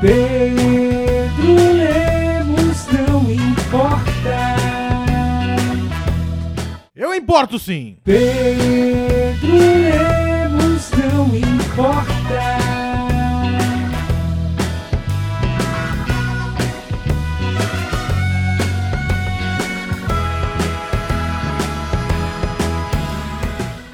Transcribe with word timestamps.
Pedro 0.00 1.54
Lemos 1.74 2.86
não 2.86 3.30
importa. 3.30 4.56
Eu 6.96 7.14
importo 7.14 7.58
sim. 7.58 7.98
Pedro 8.02 9.58
Lemos 9.58 10.90
não 10.92 11.26
importa. 11.36 12.40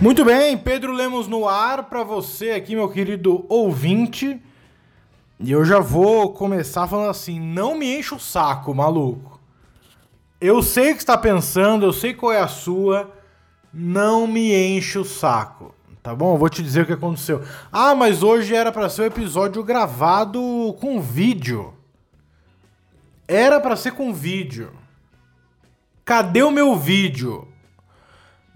Muito 0.00 0.24
bem, 0.24 0.56
Pedro 0.56 0.92
Lemos 0.92 1.26
no 1.26 1.48
ar 1.48 1.88
para 1.88 2.04
você 2.04 2.52
aqui, 2.52 2.76
meu 2.76 2.88
querido 2.88 3.44
ouvinte. 3.48 4.40
E 5.38 5.52
eu 5.52 5.64
já 5.64 5.80
vou 5.80 6.32
começar 6.32 6.86
falando 6.86 7.10
assim: 7.10 7.38
não 7.38 7.76
me 7.76 7.98
enche 7.98 8.14
o 8.14 8.18
saco, 8.18 8.74
maluco. 8.74 9.40
Eu 10.40 10.62
sei 10.62 10.92
o 10.92 10.94
que 10.94 11.00
está 11.00 11.16
pensando, 11.16 11.84
eu 11.84 11.92
sei 11.92 12.14
qual 12.14 12.32
é 12.32 12.40
a 12.40 12.48
sua. 12.48 13.12
Não 13.72 14.26
me 14.26 14.54
enche 14.54 14.98
o 14.98 15.04
saco, 15.04 15.74
tá 16.02 16.14
bom? 16.14 16.34
Eu 16.34 16.38
vou 16.38 16.48
te 16.48 16.62
dizer 16.62 16.82
o 16.82 16.86
que 16.86 16.92
aconteceu. 16.94 17.42
Ah, 17.70 17.94
mas 17.94 18.22
hoje 18.22 18.54
era 18.54 18.72
para 18.72 18.88
ser 18.88 19.02
um 19.02 19.06
episódio 19.06 19.62
gravado 19.62 20.40
com 20.80 21.00
vídeo. 21.00 21.74
Era 23.28 23.60
para 23.60 23.76
ser 23.76 23.92
com 23.92 24.14
vídeo. 24.14 24.72
Cadê 26.04 26.42
o 26.42 26.50
meu 26.50 26.76
vídeo? 26.76 27.45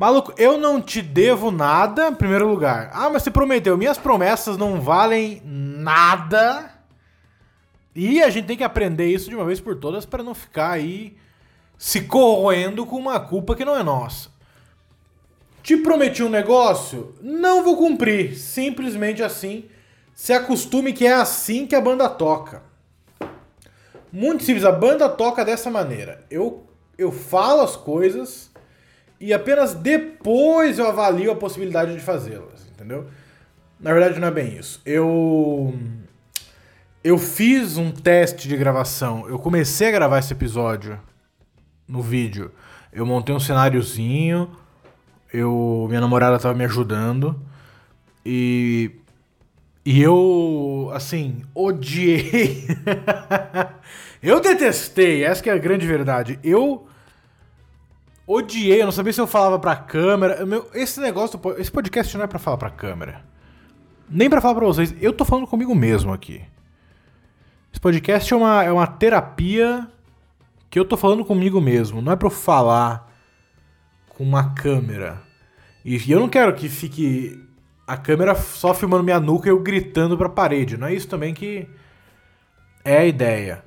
Maluco, 0.01 0.33
eu 0.39 0.57
não 0.57 0.81
te 0.81 1.03
devo 1.03 1.51
nada, 1.51 2.09
em 2.09 2.15
primeiro 2.15 2.49
lugar. 2.49 2.89
Ah, 2.95 3.11
mas 3.11 3.23
você 3.23 3.31
prometeu. 3.31 3.77
Minhas 3.77 3.99
promessas 3.99 4.57
não 4.57 4.81
valem 4.81 5.43
nada. 5.45 6.73
E 7.95 8.23
a 8.23 8.31
gente 8.31 8.47
tem 8.47 8.57
que 8.57 8.65
aprender 8.65 9.09
isso 9.09 9.29
de 9.29 9.37
uma 9.37 9.45
vez 9.45 9.61
por 9.61 9.77
todas 9.77 10.07
para 10.07 10.23
não 10.23 10.35
ficar 10.35 10.71
aí 10.71 11.19
se 11.77 12.01
corroendo 12.01 12.87
com 12.87 12.97
uma 12.97 13.21
culpa 13.21 13.55
que 13.55 13.63
não 13.63 13.77
é 13.77 13.83
nossa. 13.83 14.31
Te 15.63 15.77
prometi 15.77 16.23
um 16.23 16.31
negócio? 16.31 17.15
Não 17.21 17.63
vou 17.63 17.77
cumprir. 17.77 18.39
Simplesmente 18.39 19.23
assim. 19.23 19.67
Se 20.15 20.33
acostume 20.33 20.95
que 20.95 21.07
é 21.07 21.13
assim 21.13 21.67
que 21.67 21.75
a 21.75 21.81
banda 21.81 22.09
toca. 22.09 22.63
Muito 24.11 24.45
simples. 24.45 24.65
A 24.65 24.73
banda 24.73 25.11
toca 25.11 25.45
dessa 25.45 25.71
maneira. 25.71 26.25
Eu, 26.31 26.67
eu 26.97 27.13
falo 27.13 27.61
as 27.61 27.77
coisas 27.77 28.50
e 29.21 29.35
apenas 29.35 29.75
depois 29.75 30.79
eu 30.79 30.89
avalio 30.89 31.31
a 31.31 31.37
possibilidade 31.37 31.93
de 31.93 32.01
fazê-las, 32.01 32.67
entendeu? 32.73 33.07
Na 33.79 33.93
verdade 33.93 34.19
não 34.19 34.29
é 34.29 34.31
bem 34.31 34.57
isso. 34.57 34.81
Eu 34.85 35.75
eu 37.05 37.19
fiz 37.19 37.77
um 37.77 37.91
teste 37.91 38.49
de 38.49 38.57
gravação. 38.57 39.29
Eu 39.29 39.39
comecei 39.39 39.89
a 39.89 39.93
gravar 39.93 40.19
esse 40.19 40.33
episódio 40.33 40.99
no 41.87 42.01
vídeo. 42.03 42.51
Eu 42.93 43.05
montei 43.05 43.35
um 43.35 43.41
cenáriozinho. 43.41 44.51
Eu 45.33 45.87
minha 45.89 46.01
namorada 46.01 46.37
estava 46.37 46.55
me 46.55 46.65
ajudando 46.65 47.41
e 48.25 48.91
e 49.85 50.03
eu 50.03 50.91
assim, 50.95 51.43
odiei. 51.55 52.67
eu 54.23 54.41
detestei, 54.41 55.25
essa 55.25 55.49
é 55.49 55.53
a 55.53 55.59
grande 55.59 55.87
verdade. 55.87 56.39
Eu 56.43 56.87
odiei, 58.31 58.81
eu 58.81 58.87
não 58.87 58.93
sabia 58.93 59.13
se 59.13 59.21
eu 59.21 59.27
falava 59.27 59.59
pra 59.59 59.77
câmera. 59.77 60.45
Meu, 60.47 60.69
esse 60.75 61.01
negócio, 61.01 61.41
esse 61.59 61.71
podcast 61.71 62.17
não 62.17 62.25
é 62.25 62.27
pra 62.27 62.39
falar 62.39 62.57
pra 62.57 62.71
câmera. 62.71 63.25
Nem 64.09 64.31
pra 64.31 64.41
falar 64.41 64.55
pra 64.55 64.67
vocês. 64.67 64.95
Eu 65.01 65.13
tô 65.13 65.25
falando 65.25 65.47
comigo 65.47 65.75
mesmo 65.75 66.13
aqui. 66.13 66.43
Esse 67.73 67.81
podcast 67.81 68.33
é 68.33 68.37
uma, 68.37 68.65
é 68.65 68.73
uma 68.73 68.87
terapia 68.87 69.89
que 70.69 70.79
eu 70.79 70.85
tô 70.85 70.97
falando 70.97 71.25
comigo 71.25 71.61
mesmo. 71.61 72.01
Não 72.01 72.13
é 72.13 72.17
pra 72.17 72.27
eu 72.27 72.33
falar 72.33 73.11
com 74.09 74.25
uma 74.25 74.55
câmera. 74.55 75.23
E 75.85 76.11
eu 76.11 76.21
não 76.21 76.29
quero 76.29 76.55
que 76.55 76.69
fique 76.69 77.43
a 77.87 77.97
câmera 77.97 78.35
só 78.35 78.75
filmando 78.75 79.03
minha 79.03 79.19
nuca 79.19 79.49
e 79.49 79.51
eu 79.51 79.59
gritando 79.61 80.17
pra 80.17 80.29
parede. 80.29 80.77
Não 80.77 80.87
é 80.87 80.95
isso 80.95 81.09
também 81.09 81.35
que 81.35 81.69
é 82.85 82.99
a 82.99 83.05
ideia. 83.05 83.65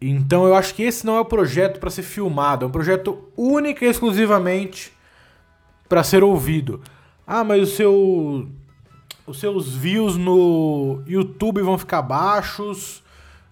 Então 0.00 0.46
eu 0.46 0.54
acho 0.54 0.74
que 0.74 0.82
esse 0.82 1.04
não 1.04 1.16
é 1.16 1.20
o 1.20 1.24
projeto 1.24 1.80
para 1.80 1.90
ser 1.90 2.02
filmado, 2.02 2.64
é 2.64 2.68
um 2.68 2.70
projeto 2.70 3.30
único 3.36 3.84
e 3.84 3.88
exclusivamente 3.88 4.92
para 5.88 6.04
ser 6.04 6.22
ouvido. 6.22 6.80
Ah, 7.26 7.42
mas 7.42 7.62
o 7.62 7.66
seu 7.66 8.48
os 9.26 9.38
seus 9.38 9.74
views 9.74 10.16
no 10.16 11.02
YouTube 11.06 11.60
vão 11.60 11.76
ficar 11.76 12.00
baixos. 12.00 13.02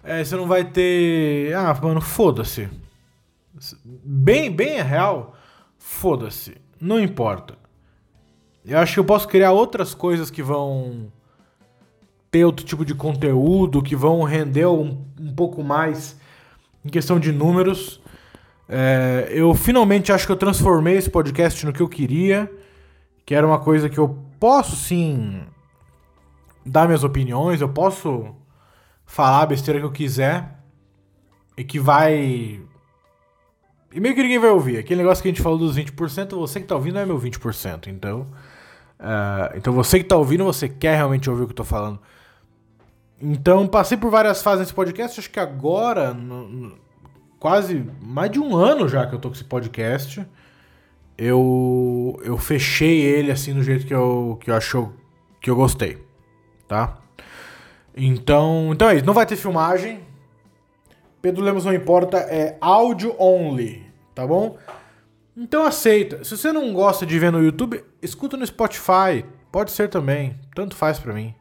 É, 0.03 0.25
você 0.25 0.35
não 0.37 0.47
vai 0.47 0.65
ter. 0.65 1.55
Ah, 1.55 1.79
mano, 1.83 2.01
foda-se. 2.01 2.69
Bem, 3.85 4.51
bem 4.51 4.79
é 4.79 4.83
real. 4.83 5.37
Foda-se. 5.79 6.57
Não 6.81 7.01
importa. 7.01 7.59
Eu 8.65 8.79
acho 8.79 8.95
que 8.95 9.01
eu 9.01 9.05
posso 9.05 9.29
criar 9.29 9.53
outras 9.53 9.95
coisas 9.95 10.31
que 10.31 10.43
vão 10.43 11.13
ter 12.31 12.45
outro 12.45 12.65
tipo 12.65 12.85
de 12.85 12.95
conteúdo, 12.95 13.83
que 13.83 13.95
vão 13.95 14.23
render 14.23 14.67
um, 14.67 15.05
um 15.21 15.35
pouco 15.35 15.63
mais 15.63 16.19
em 16.87 16.91
questão 16.91 17.19
de 17.19 17.33
números. 17.33 18.01
É, 18.69 19.29
eu 19.31 19.55
finalmente 19.55 20.13
acho 20.13 20.27
que 20.27 20.33
eu 20.33 20.37
transformei 20.37 20.97
esse 20.97 21.11
podcast 21.11 21.65
no 21.67 21.73
que 21.73 21.81
eu 21.81 21.89
queria, 21.89 22.51
que 23.25 23.35
era 23.35 23.47
uma 23.47 23.59
coisa 23.59 23.89
que 23.89 23.99
eu 23.99 24.19
posso 24.41 24.77
sim 24.77 25.43
dar 26.65 26.87
minhas 26.87 27.05
opiniões, 27.05 27.61
eu 27.61 27.69
posso 27.69 28.35
falar 29.05 29.43
a 29.43 29.47
besteira 29.47 29.79
que 29.79 29.87
eu 29.87 29.93
quiser 29.93 30.59
e 31.57 31.65
que 31.65 31.79
vai. 31.79 32.61
E 33.93 34.01
meio 34.01 34.15
que 34.15 34.23
ninguém 34.23 34.39
vai 34.39 34.51
ouvir. 34.51 34.79
Aquele 34.79 35.03
negócio 35.03 35.23
que 35.23 35.29
a 35.29 35.33
gente 35.33 35.43
falou 35.43 35.59
dos 35.59 35.77
20%, 35.77 36.37
você 36.37 36.61
que 36.61 36.67
tá 36.67 36.75
ouvindo 36.75 36.99
é 36.99 37.07
meu 37.07 37.19
20%. 37.19 37.87
Então. 37.87 38.27
Uh, 38.99 39.57
então 39.57 39.73
você 39.73 39.99
que 39.99 40.05
tá 40.05 40.17
ouvindo, 40.17 40.43
você 40.45 40.69
quer 40.69 40.97
realmente 40.97 41.29
ouvir 41.29 41.43
o 41.43 41.47
que 41.47 41.53
eu 41.53 41.57
tô 41.57 41.65
falando. 41.65 42.01
Então, 43.21 43.67
passei 43.67 43.97
por 43.97 44.11
várias 44.11 44.43
fases 44.43 44.61
nesse 44.61 44.75
podcast. 44.75 45.19
Acho 45.19 45.31
que 45.31 45.41
agora, 45.41 46.13
no, 46.13 46.49
no, 46.49 46.79
quase 47.39 47.85
mais 48.01 48.31
de 48.31 48.39
um 48.39 48.55
ano 48.55 48.89
já 48.89 49.07
que 49.07 49.15
eu 49.15 49.19
tô 49.19 49.29
com 49.29 49.35
esse 49.35 49.45
podcast, 49.45 50.27
eu, 51.17 52.21
eu 52.23 52.37
fechei 52.37 53.01
ele 53.01 53.31
assim 53.31 53.55
do 53.55 53.63
jeito 53.63 53.87
que 53.87 53.95
eu, 53.95 54.39
que 54.41 54.51
eu 54.51 54.55
achou 54.55 54.93
que 55.41 55.49
eu 55.49 55.57
gostei, 55.57 55.99
tá? 56.69 56.99
Então, 57.97 58.71
então 58.73 58.91
é 58.91 58.97
isso. 58.97 59.07
Não 59.07 59.15
vai 59.15 59.25
ter 59.25 59.37
filmagem. 59.37 60.01
Pedro 61.23 61.43
Lemos 61.43 61.65
não 61.65 61.73
importa, 61.73 62.19
é 62.19 62.59
áudio 62.61 63.15
only, 63.19 63.85
tá 64.15 64.27
bom? 64.27 64.59
Então 65.37 65.65
aceita. 65.65 66.23
Se 66.23 66.37
você 66.37 66.53
não 66.53 66.73
gosta 66.73 67.07
de 67.07 67.19
ver 67.19 67.33
no 67.33 67.43
YouTube, 67.43 67.83
escuta 68.03 68.37
no 68.37 68.47
Spotify. 68.47 69.25
Pode 69.51 69.71
ser 69.71 69.89
também. 69.89 70.39
Tanto 70.55 70.77
faz 70.77 70.99
pra 70.99 71.15
mim. 71.15 71.35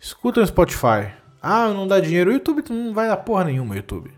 Escuta 0.00 0.40
no 0.40 0.46
Spotify. 0.46 1.12
Ah, 1.42 1.68
não 1.68 1.86
dá 1.86 2.00
dinheiro. 2.00 2.30
O 2.30 2.32
YouTube 2.32 2.62
não 2.70 2.94
vai 2.94 3.08
dar 3.08 3.16
porra 3.18 3.44
nenhuma, 3.44 3.74
YouTube. 3.74 4.10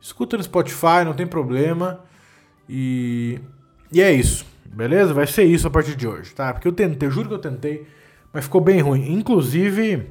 Escuta 0.00 0.36
no 0.36 0.42
Spotify, 0.42 1.04
não 1.04 1.14
tem 1.14 1.26
problema. 1.26 2.00
E. 2.68 3.40
E 3.92 4.00
é 4.00 4.12
isso. 4.12 4.46
Beleza? 4.64 5.12
Vai 5.12 5.26
ser 5.26 5.44
isso 5.44 5.66
a 5.66 5.70
partir 5.70 5.96
de 5.96 6.06
hoje, 6.06 6.32
tá? 6.32 6.52
Porque 6.52 6.68
eu 6.68 6.72
tentei, 6.72 7.08
eu 7.08 7.12
juro 7.12 7.28
que 7.28 7.34
eu 7.34 7.40
tentei, 7.40 7.86
mas 8.32 8.44
ficou 8.44 8.60
bem 8.60 8.80
ruim. 8.80 9.12
Inclusive, 9.12 10.10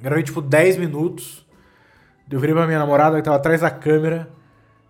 gravei 0.00 0.22
tipo 0.22 0.42
10 0.42 0.76
minutos. 0.76 1.46
Eu 2.30 2.38
virei 2.38 2.54
pra 2.54 2.66
minha 2.66 2.78
namorada 2.78 3.16
que 3.16 3.22
tava 3.22 3.36
atrás 3.36 3.62
da 3.62 3.70
câmera 3.70 4.30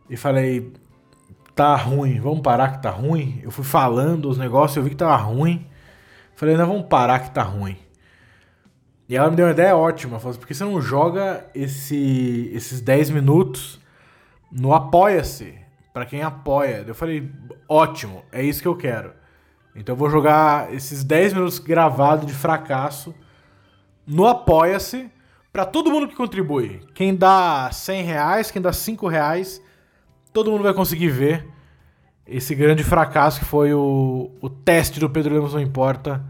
e 0.09 0.17
falei: 0.17 0.73
tá 1.55 1.77
ruim, 1.77 2.21
vamos 2.21 2.41
parar 2.41 2.73
que 2.73 2.83
tá 2.83 2.91
ruim. 2.91 3.41
Eu 3.43 3.51
fui 3.51 3.65
falando 3.65 4.29
os 4.29 4.37
negócios, 4.37 4.77
eu 4.77 4.83
vi 4.83 4.91
que 4.91 4.97
tava 4.97 5.17
ruim. 5.17 5.67
Falei: 6.35 6.57
não, 6.57 6.67
vamos 6.67 6.87
parar 6.87 7.21
que 7.21 7.31
tá 7.31 7.43
ruim. 7.43 7.79
E 9.11 9.17
ela 9.17 9.29
me 9.29 9.37
deu 9.37 9.45
uma 9.45 9.53
ideia 9.53 9.77
ótima. 9.77 10.19
Falou 10.19 10.31
assim, 10.31 10.41
por 10.41 10.47
que 10.47 10.55
você 10.55 10.65
não 10.65 10.81
joga 10.81 11.45
esse, 11.55 12.51
esses 12.55 12.81
10 12.81 13.11
minutos 13.11 13.79
no 14.51 14.73
Apoia-se? 14.73 15.61
para 15.93 16.07
quem 16.07 16.23
apoia. 16.23 16.85
Eu 16.87 16.95
falei, 16.95 17.31
ótimo, 17.69 18.25
é 18.33 18.43
isso 18.43 18.63
que 18.63 18.69
eu 18.69 18.77
quero. 18.77 19.13
Então 19.75 19.95
eu 19.95 19.99
vou 19.99 20.11
jogar 20.11 20.73
esses 20.73 21.05
10 21.05 21.35
minutos 21.35 21.59
gravados 21.59 22.27
de 22.27 22.33
fracasso 22.33 23.15
no 24.07 24.27
Apoia-se 24.27 25.11
para 25.53 25.65
todo 25.65 25.91
mundo 25.91 26.09
que 26.09 26.15
contribui. 26.15 26.81
Quem 26.95 27.15
dá 27.15 27.71
100 27.73 28.03
reais, 28.03 28.51
quem 28.51 28.63
dá 28.63 28.73
5 28.73 29.09
reais, 29.09 29.63
todo 30.33 30.51
mundo 30.51 30.63
vai 30.63 30.75
conseguir 30.75 31.09
ver 31.09 31.47
esse 32.27 32.55
grande 32.55 32.85
fracasso 32.85 33.41
que 33.41 33.45
foi 33.45 33.75
o, 33.75 34.31
o 34.41 34.49
teste 34.49 35.01
do 35.01 35.11
Pedro 35.11 35.35
Lemos 35.35 35.55
Não 35.55 35.61
Importa 35.61 36.25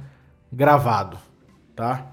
gravado, 0.51 1.19
tá? 1.77 2.13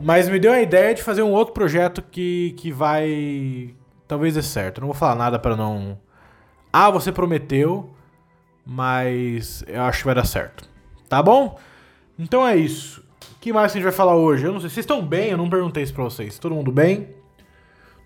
Mas 0.00 0.28
me 0.28 0.38
deu 0.38 0.52
a 0.52 0.60
ideia 0.60 0.94
de 0.94 1.02
fazer 1.02 1.22
um 1.22 1.32
outro 1.32 1.54
projeto 1.54 2.02
que, 2.02 2.54
que 2.58 2.70
vai. 2.70 3.74
Talvez 4.06 4.34
dê 4.34 4.42
certo. 4.42 4.80
não 4.80 4.88
vou 4.88 4.94
falar 4.94 5.14
nada 5.14 5.38
para 5.38 5.56
não. 5.56 5.98
Ah, 6.72 6.90
você 6.90 7.10
prometeu, 7.10 7.90
mas 8.64 9.64
eu 9.66 9.82
acho 9.82 10.00
que 10.00 10.04
vai 10.04 10.14
dar 10.14 10.26
certo. 10.26 10.68
Tá 11.08 11.22
bom? 11.22 11.58
Então 12.18 12.46
é 12.46 12.56
isso. 12.56 13.02
O 13.32 13.40
que 13.40 13.52
mais 13.52 13.72
a 13.72 13.74
gente 13.74 13.84
vai 13.84 13.92
falar 13.92 14.16
hoje? 14.16 14.44
Eu 14.44 14.52
não 14.52 14.60
sei. 14.60 14.68
Vocês 14.68 14.84
estão 14.84 15.04
bem? 15.04 15.30
Eu 15.30 15.38
não 15.38 15.48
perguntei 15.48 15.82
isso 15.82 15.94
pra 15.94 16.04
vocês. 16.04 16.38
Todo 16.38 16.54
mundo 16.54 16.70
bem? 16.70 17.16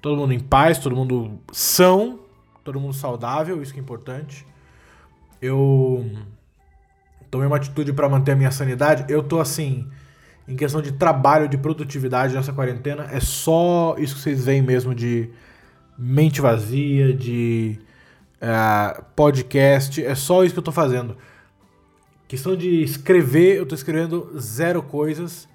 todo 0.00 0.16
mundo 0.16 0.32
em 0.32 0.40
paz, 0.40 0.78
todo 0.78 0.96
mundo 0.96 1.38
são, 1.52 2.20
todo 2.64 2.80
mundo 2.80 2.94
saudável, 2.94 3.62
isso 3.62 3.72
que 3.72 3.78
é 3.78 3.82
importante. 3.82 4.46
Eu 5.40 6.10
tomei 7.30 7.46
uma 7.46 7.56
atitude 7.56 7.92
para 7.92 8.08
manter 8.08 8.32
a 8.32 8.36
minha 8.36 8.50
sanidade. 8.50 9.04
Eu 9.08 9.22
tô 9.22 9.40
assim, 9.40 9.88
em 10.50 10.56
questão 10.56 10.82
de 10.82 10.92
trabalho, 10.92 11.48
de 11.48 11.56
produtividade 11.56 12.34
nessa 12.34 12.52
quarentena, 12.52 13.06
é 13.12 13.20
só 13.20 13.94
isso 13.98 14.16
que 14.16 14.20
vocês 14.20 14.44
veem 14.44 14.60
mesmo 14.60 14.94
de 14.94 15.30
mente 15.96 16.40
vazia, 16.40 17.14
de 17.14 17.78
uh, 18.42 19.02
podcast, 19.14 20.04
é 20.04 20.14
só 20.14 20.42
isso 20.42 20.54
que 20.54 20.58
eu 20.58 20.64
tô 20.64 20.72
fazendo. 20.72 21.16
Questão 22.26 22.56
de 22.56 22.82
escrever, 22.82 23.58
eu 23.58 23.66
tô 23.66 23.74
escrevendo 23.74 24.38
zero 24.38 24.82
coisas. 24.82 25.48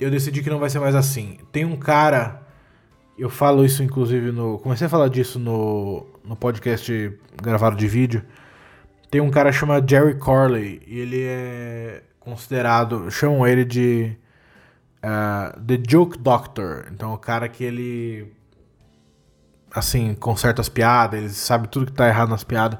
Eu 0.00 0.10
decidi 0.10 0.42
que 0.42 0.50
não 0.50 0.58
vai 0.58 0.70
ser 0.70 0.80
mais 0.80 0.94
assim. 0.94 1.38
Tem 1.52 1.64
um 1.64 1.76
cara, 1.76 2.42
eu 3.18 3.28
falo 3.28 3.64
isso 3.64 3.82
inclusive 3.82 4.32
no. 4.32 4.58
Comecei 4.58 4.86
a 4.86 4.90
falar 4.90 5.08
disso 5.08 5.38
no, 5.38 6.06
no 6.24 6.34
podcast 6.34 7.12
gravado 7.40 7.76
de 7.76 7.86
vídeo. 7.86 8.22
Tem 9.10 9.20
um 9.20 9.30
cara 9.30 9.52
chamado 9.52 9.88
Jerry 9.88 10.14
Corley, 10.14 10.80
e 10.86 11.00
ele 11.00 11.22
é 11.24 12.02
considerado. 12.20 13.10
Chamam 13.10 13.46
ele 13.46 13.64
de. 13.64 14.16
Uh, 15.02 15.58
The 15.60 15.80
Joke 15.88 16.18
Doctor. 16.18 16.86
Então, 16.92 17.14
o 17.14 17.18
cara 17.18 17.48
que 17.48 17.64
ele. 17.64 18.32
Assim, 19.72 20.14
conserta 20.14 20.60
as 20.60 20.68
piadas, 20.68 21.18
ele 21.18 21.28
sabe 21.30 21.68
tudo 21.68 21.86
que 21.86 21.92
tá 21.92 22.06
errado 22.06 22.28
nas 22.28 22.44
piadas. 22.44 22.78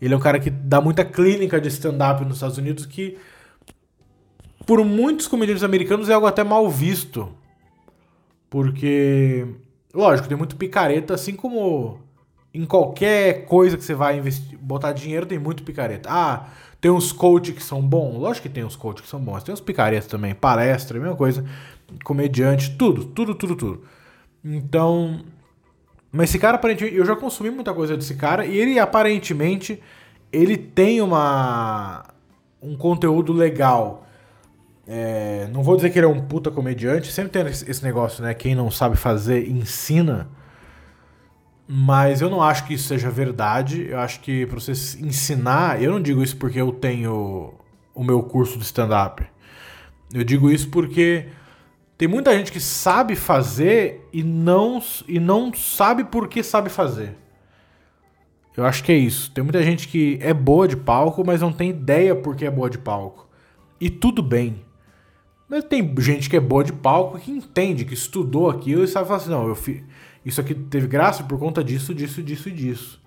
Ele 0.00 0.12
é 0.12 0.16
um 0.16 0.20
cara 0.20 0.40
que 0.40 0.50
dá 0.50 0.80
muita 0.80 1.04
clínica 1.04 1.60
de 1.60 1.68
stand-up 1.68 2.24
nos 2.24 2.36
Estados 2.36 2.58
Unidos 2.58 2.84
que, 2.86 3.18
por 4.66 4.84
muitos 4.84 5.28
comediantes 5.28 5.62
americanos, 5.62 6.08
é 6.08 6.14
algo 6.14 6.26
até 6.26 6.42
mal 6.42 6.68
visto. 6.68 7.32
Porque, 8.50 9.46
lógico, 9.94 10.26
tem 10.26 10.36
muito 10.36 10.56
picareta, 10.56 11.14
assim 11.14 11.36
como 11.36 12.00
em 12.52 12.66
qualquer 12.66 13.46
coisa 13.46 13.76
que 13.76 13.84
você 13.84 13.94
vai 13.94 14.18
investir, 14.18 14.58
botar 14.58 14.92
dinheiro, 14.92 15.24
tem 15.24 15.38
muito 15.38 15.62
picareta. 15.62 16.08
Ah, 16.10 16.48
tem 16.82 16.90
uns 16.90 17.12
coaches 17.12 17.54
que 17.54 17.62
são 17.62 17.80
bons. 17.80 18.18
Lógico 18.18 18.48
que 18.48 18.52
tem 18.52 18.64
uns 18.64 18.74
coaches 18.74 19.02
que 19.02 19.08
são 19.08 19.20
bons. 19.20 19.44
Tem 19.44 19.54
uns 19.54 19.60
picaretas 19.60 20.08
também. 20.08 20.34
Palestra, 20.34 20.98
mesma 20.98 21.14
coisa. 21.14 21.44
Comediante, 22.02 22.76
tudo, 22.76 23.04
tudo, 23.04 23.36
tudo, 23.36 23.54
tudo. 23.54 23.84
Então. 24.44 25.20
Mas 26.10 26.28
esse 26.28 26.40
cara, 26.40 26.56
aparentemente, 26.56 26.96
eu 26.96 27.06
já 27.06 27.14
consumi 27.14 27.50
muita 27.50 27.72
coisa 27.72 27.96
desse 27.96 28.16
cara 28.16 28.44
e 28.44 28.58
ele 28.58 28.80
aparentemente 28.80 29.80
ele 30.32 30.56
tem 30.58 31.00
uma 31.00 32.04
um 32.60 32.76
conteúdo 32.76 33.32
legal. 33.32 34.04
É, 34.84 35.48
não 35.52 35.62
vou 35.62 35.76
dizer 35.76 35.90
que 35.90 36.00
ele 36.00 36.06
é 36.06 36.08
um 36.08 36.20
puta 36.20 36.50
comediante, 36.50 37.12
sempre 37.12 37.30
tem 37.30 37.46
esse 37.46 37.84
negócio, 37.84 38.24
né? 38.24 38.34
Quem 38.34 38.56
não 38.56 38.72
sabe 38.72 38.96
fazer, 38.96 39.48
ensina. 39.48 40.28
Mas 41.74 42.20
eu 42.20 42.28
não 42.28 42.42
acho 42.42 42.66
que 42.66 42.74
isso 42.74 42.88
seja 42.88 43.08
verdade. 43.08 43.86
Eu 43.88 43.98
acho 43.98 44.20
que 44.20 44.44
para 44.44 44.60
você 44.60 44.72
ensinar, 45.00 45.82
eu 45.82 45.90
não 45.90 46.02
digo 46.02 46.22
isso 46.22 46.36
porque 46.36 46.60
eu 46.60 46.70
tenho 46.70 47.54
o 47.94 48.04
meu 48.04 48.22
curso 48.22 48.58
de 48.58 48.64
stand-up. 48.66 49.24
Eu 50.12 50.22
digo 50.22 50.50
isso 50.50 50.68
porque 50.68 51.28
tem 51.96 52.06
muita 52.06 52.36
gente 52.36 52.52
que 52.52 52.60
sabe 52.60 53.16
fazer 53.16 54.06
e 54.12 54.22
não, 54.22 54.82
e 55.08 55.18
não 55.18 55.50
sabe 55.54 56.04
por 56.04 56.28
que 56.28 56.42
sabe 56.42 56.68
fazer. 56.68 57.16
Eu 58.54 58.66
acho 58.66 58.84
que 58.84 58.92
é 58.92 58.96
isso. 58.96 59.30
Tem 59.30 59.42
muita 59.42 59.62
gente 59.62 59.88
que 59.88 60.18
é 60.20 60.34
boa 60.34 60.68
de 60.68 60.76
palco, 60.76 61.24
mas 61.24 61.40
não 61.40 61.54
tem 61.54 61.70
ideia 61.70 62.14
por 62.14 62.36
que 62.36 62.44
é 62.44 62.50
boa 62.50 62.68
de 62.68 62.76
palco. 62.76 63.26
E 63.80 63.88
tudo 63.88 64.22
bem. 64.22 64.62
Mas 65.48 65.64
tem 65.64 65.94
gente 66.00 66.28
que 66.28 66.36
é 66.36 66.40
boa 66.40 66.64
de 66.64 66.72
palco 66.74 67.18
que 67.18 67.30
entende, 67.30 67.86
que 67.86 67.94
estudou 67.94 68.50
aquilo 68.50 68.84
e 68.84 68.88
sabe 68.88 69.06
falar 69.06 69.20
assim: 69.20 69.30
não, 69.30 69.48
eu 69.48 69.54
fiz 69.54 69.82
isso 70.24 70.40
aqui 70.40 70.54
teve 70.54 70.86
graça 70.86 71.24
por 71.24 71.38
conta 71.38 71.62
disso, 71.62 71.94
disso, 71.94 72.22
disso 72.22 72.48
e 72.48 72.52
disso. 72.52 73.02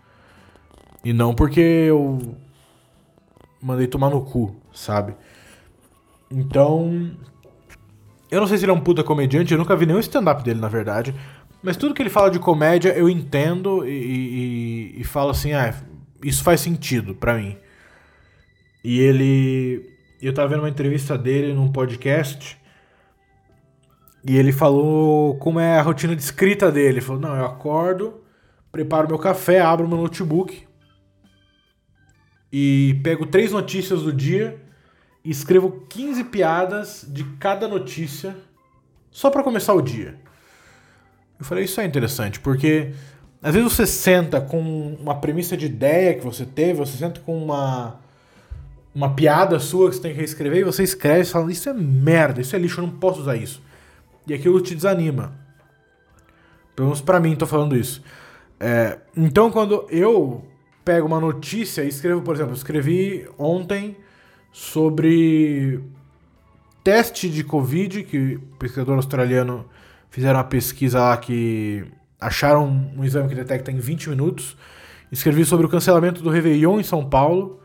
E 1.03 1.13
não 1.13 1.33
porque 1.33 1.59
eu 1.59 2.35
mandei 3.61 3.87
tomar 3.87 4.09
no 4.09 4.21
cu, 4.21 4.55
sabe? 4.73 5.15
Então. 6.29 7.11
Eu 8.29 8.41
não 8.41 8.47
sei 8.47 8.57
se 8.57 8.65
ele 8.65 8.71
é 8.71 8.75
um 8.75 8.81
puta 8.81 9.03
comediante, 9.03 9.53
eu 9.53 9.57
nunca 9.57 9.75
vi 9.75 9.85
nenhum 9.85 9.99
stand-up 9.99 10.43
dele, 10.43 10.59
na 10.59 10.67
verdade. 10.67 11.15
Mas 11.61 11.77
tudo 11.77 11.93
que 11.93 12.01
ele 12.01 12.09
fala 12.09 12.29
de 12.29 12.39
comédia 12.39 12.89
eu 12.89 13.09
entendo 13.09 13.87
e, 13.87 14.95
e, 14.97 15.01
e 15.01 15.03
falo 15.03 15.29
assim, 15.29 15.53
ah, 15.53 15.73
isso 16.23 16.43
faz 16.43 16.59
sentido 16.61 17.15
para 17.15 17.35
mim. 17.35 17.55
E 18.83 18.99
ele. 18.99 19.93
Eu 20.21 20.33
tava 20.33 20.47
vendo 20.49 20.59
uma 20.59 20.69
entrevista 20.69 21.17
dele 21.17 21.53
num 21.53 21.71
podcast 21.71 22.57
e 24.27 24.35
ele 24.35 24.51
falou 24.51 25.35
como 25.37 25.59
é 25.59 25.77
a 25.77 25.81
rotina 25.83 26.15
de 26.15 26.21
escrita 26.23 26.71
dele. 26.71 26.95
Ele 26.95 27.01
falou: 27.01 27.21
Não, 27.21 27.35
eu 27.35 27.45
acordo, 27.45 28.21
preparo 28.71 29.07
meu 29.07 29.19
café, 29.19 29.61
abro 29.61 29.87
meu 29.87 29.97
notebook 29.97 30.65
e 32.51 32.99
pego 33.03 33.27
três 33.27 33.51
notícias 33.51 34.01
do 34.01 34.11
dia 34.11 34.59
e 35.23 35.29
escrevo 35.29 35.85
15 35.89 36.23
piadas 36.25 37.05
de 37.07 37.23
cada 37.39 37.67
notícia 37.67 38.35
só 39.11 39.29
para 39.29 39.43
começar 39.43 39.75
o 39.75 39.81
dia. 39.81 40.15
Eu 41.37 41.45
falei: 41.45 41.65
Isso 41.65 41.79
é 41.79 41.85
interessante, 41.85 42.39
porque 42.39 42.93
às 43.43 43.53
vezes 43.53 43.71
você 43.71 43.85
senta 43.85 44.41
com 44.41 44.59
uma 44.99 45.13
premissa 45.13 45.55
de 45.55 45.67
ideia 45.67 46.15
que 46.15 46.25
você 46.25 46.45
teve, 46.45 46.79
você 46.79 46.97
senta 46.97 47.21
com 47.21 47.37
uma. 47.37 48.03
Uma 48.93 49.13
piada 49.13 49.59
sua 49.59 49.89
que 49.89 49.97
você 49.97 50.01
tem 50.03 50.13
que 50.13 50.19
reescrever 50.19 50.61
e 50.61 50.63
você 50.63 50.81
escreve 50.81 51.23
e 51.23 51.25
fala: 51.25 51.51
Isso 51.51 51.69
é 51.69 51.73
merda, 51.73 52.39
isso 52.39 52.55
é 52.55 52.59
lixo, 52.59 52.79
eu 52.79 52.87
não 52.87 52.93
posso 52.93 53.19
usar 53.19 53.35
isso 53.35 53.61
e 54.27 54.33
aquilo 54.33 54.59
te 54.61 54.75
desanima. 54.75 55.33
Pelo 56.75 56.89
menos 56.89 57.01
pra 57.01 57.19
mim, 57.19 57.35
tô 57.35 57.45
falando 57.45 57.75
isso. 57.75 58.03
É, 58.59 58.99
então, 59.15 59.51
quando 59.51 59.85
eu 59.89 60.45
pego 60.83 61.07
uma 61.07 61.19
notícia 61.19 61.83
e 61.83 61.87
escrevo, 61.87 62.21
por 62.21 62.35
exemplo, 62.35 62.53
escrevi 62.53 63.27
ontem 63.37 63.97
sobre 64.51 65.81
teste 66.83 67.29
de 67.29 67.43
Covid, 67.43 68.03
que 68.03 68.35
o 68.35 68.57
pesquisador 68.57 68.95
australiano 68.95 69.65
fizeram 70.09 70.37
uma 70.37 70.45
pesquisa 70.45 70.99
lá 70.99 71.17
que 71.17 71.85
acharam 72.19 72.67
um 72.95 73.03
exame 73.03 73.27
que 73.27 73.35
detecta 73.35 73.71
em 73.71 73.77
20 73.77 74.09
minutos. 74.11 74.55
Escrevi 75.11 75.45
sobre 75.45 75.65
o 75.65 75.69
cancelamento 75.69 76.21
do 76.21 76.29
Réveillon 76.29 76.79
em 76.79 76.83
São 76.83 77.07
Paulo. 77.07 77.59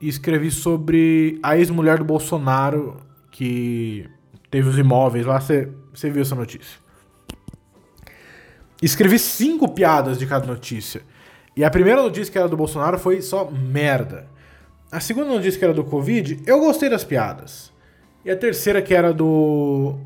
E 0.00 0.08
escrevi 0.08 0.50
sobre 0.50 1.38
a 1.42 1.56
ex-mulher 1.56 1.98
do 1.98 2.04
Bolsonaro, 2.04 2.96
que 3.30 4.08
teve 4.52 4.68
os 4.68 4.78
imóveis 4.78 5.26
lá. 5.26 5.40
Você 5.40 5.68
você 5.92 6.10
viu 6.10 6.22
essa 6.22 6.34
notícia. 6.34 6.78
Escrevi 8.80 9.18
cinco 9.18 9.68
piadas 9.68 10.18
de 10.18 10.26
cada 10.26 10.46
notícia. 10.46 11.02
E 11.56 11.62
a 11.64 11.70
primeira 11.70 12.02
notícia 12.02 12.32
que 12.32 12.38
era 12.38 12.48
do 12.48 12.56
Bolsonaro 12.56 12.98
foi 12.98 13.20
só 13.20 13.50
merda. 13.50 14.26
A 14.90 15.00
segunda 15.00 15.28
notícia 15.28 15.58
que 15.58 15.64
era 15.64 15.74
do 15.74 15.84
Covid, 15.84 16.42
eu 16.46 16.60
gostei 16.60 16.88
das 16.88 17.04
piadas. 17.04 17.70
E 18.24 18.30
a 18.30 18.36
terceira 18.36 18.80
que 18.80 18.94
era 18.94 19.12
do. 19.12 19.98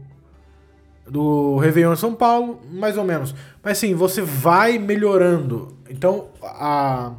Do 1.08 1.56
Réveillon 1.58 1.92
em 1.92 1.96
São 1.96 2.16
Paulo, 2.16 2.60
mais 2.72 2.98
ou 2.98 3.04
menos. 3.04 3.32
Mas 3.62 3.78
sim, 3.78 3.94
você 3.94 4.22
vai 4.22 4.76
melhorando. 4.76 5.78
Então, 5.88 6.28
a. 6.42 7.12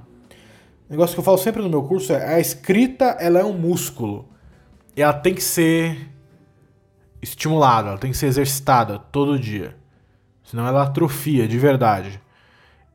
O 0.89 0.91
negócio 0.91 1.15
que 1.15 1.19
eu 1.19 1.23
falo 1.23 1.37
sempre 1.37 1.61
no 1.61 1.69
meu 1.69 1.83
curso 1.83 2.13
é 2.13 2.35
a 2.35 2.39
escrita 2.39 3.17
ela 3.19 3.39
é 3.39 3.43
um 3.43 3.53
músculo. 3.53 4.27
E 4.95 5.01
ela 5.01 5.13
tem 5.13 5.33
que 5.33 5.43
ser 5.43 5.97
estimulada, 7.21 7.89
ela 7.89 7.97
tem 7.97 8.11
que 8.11 8.17
ser 8.17 8.27
exercitada 8.27 8.99
todo 8.99 9.39
dia. 9.39 9.77
Senão 10.43 10.65
ela 10.67 10.83
atrofia 10.83 11.47
de 11.47 11.57
verdade. 11.57 12.21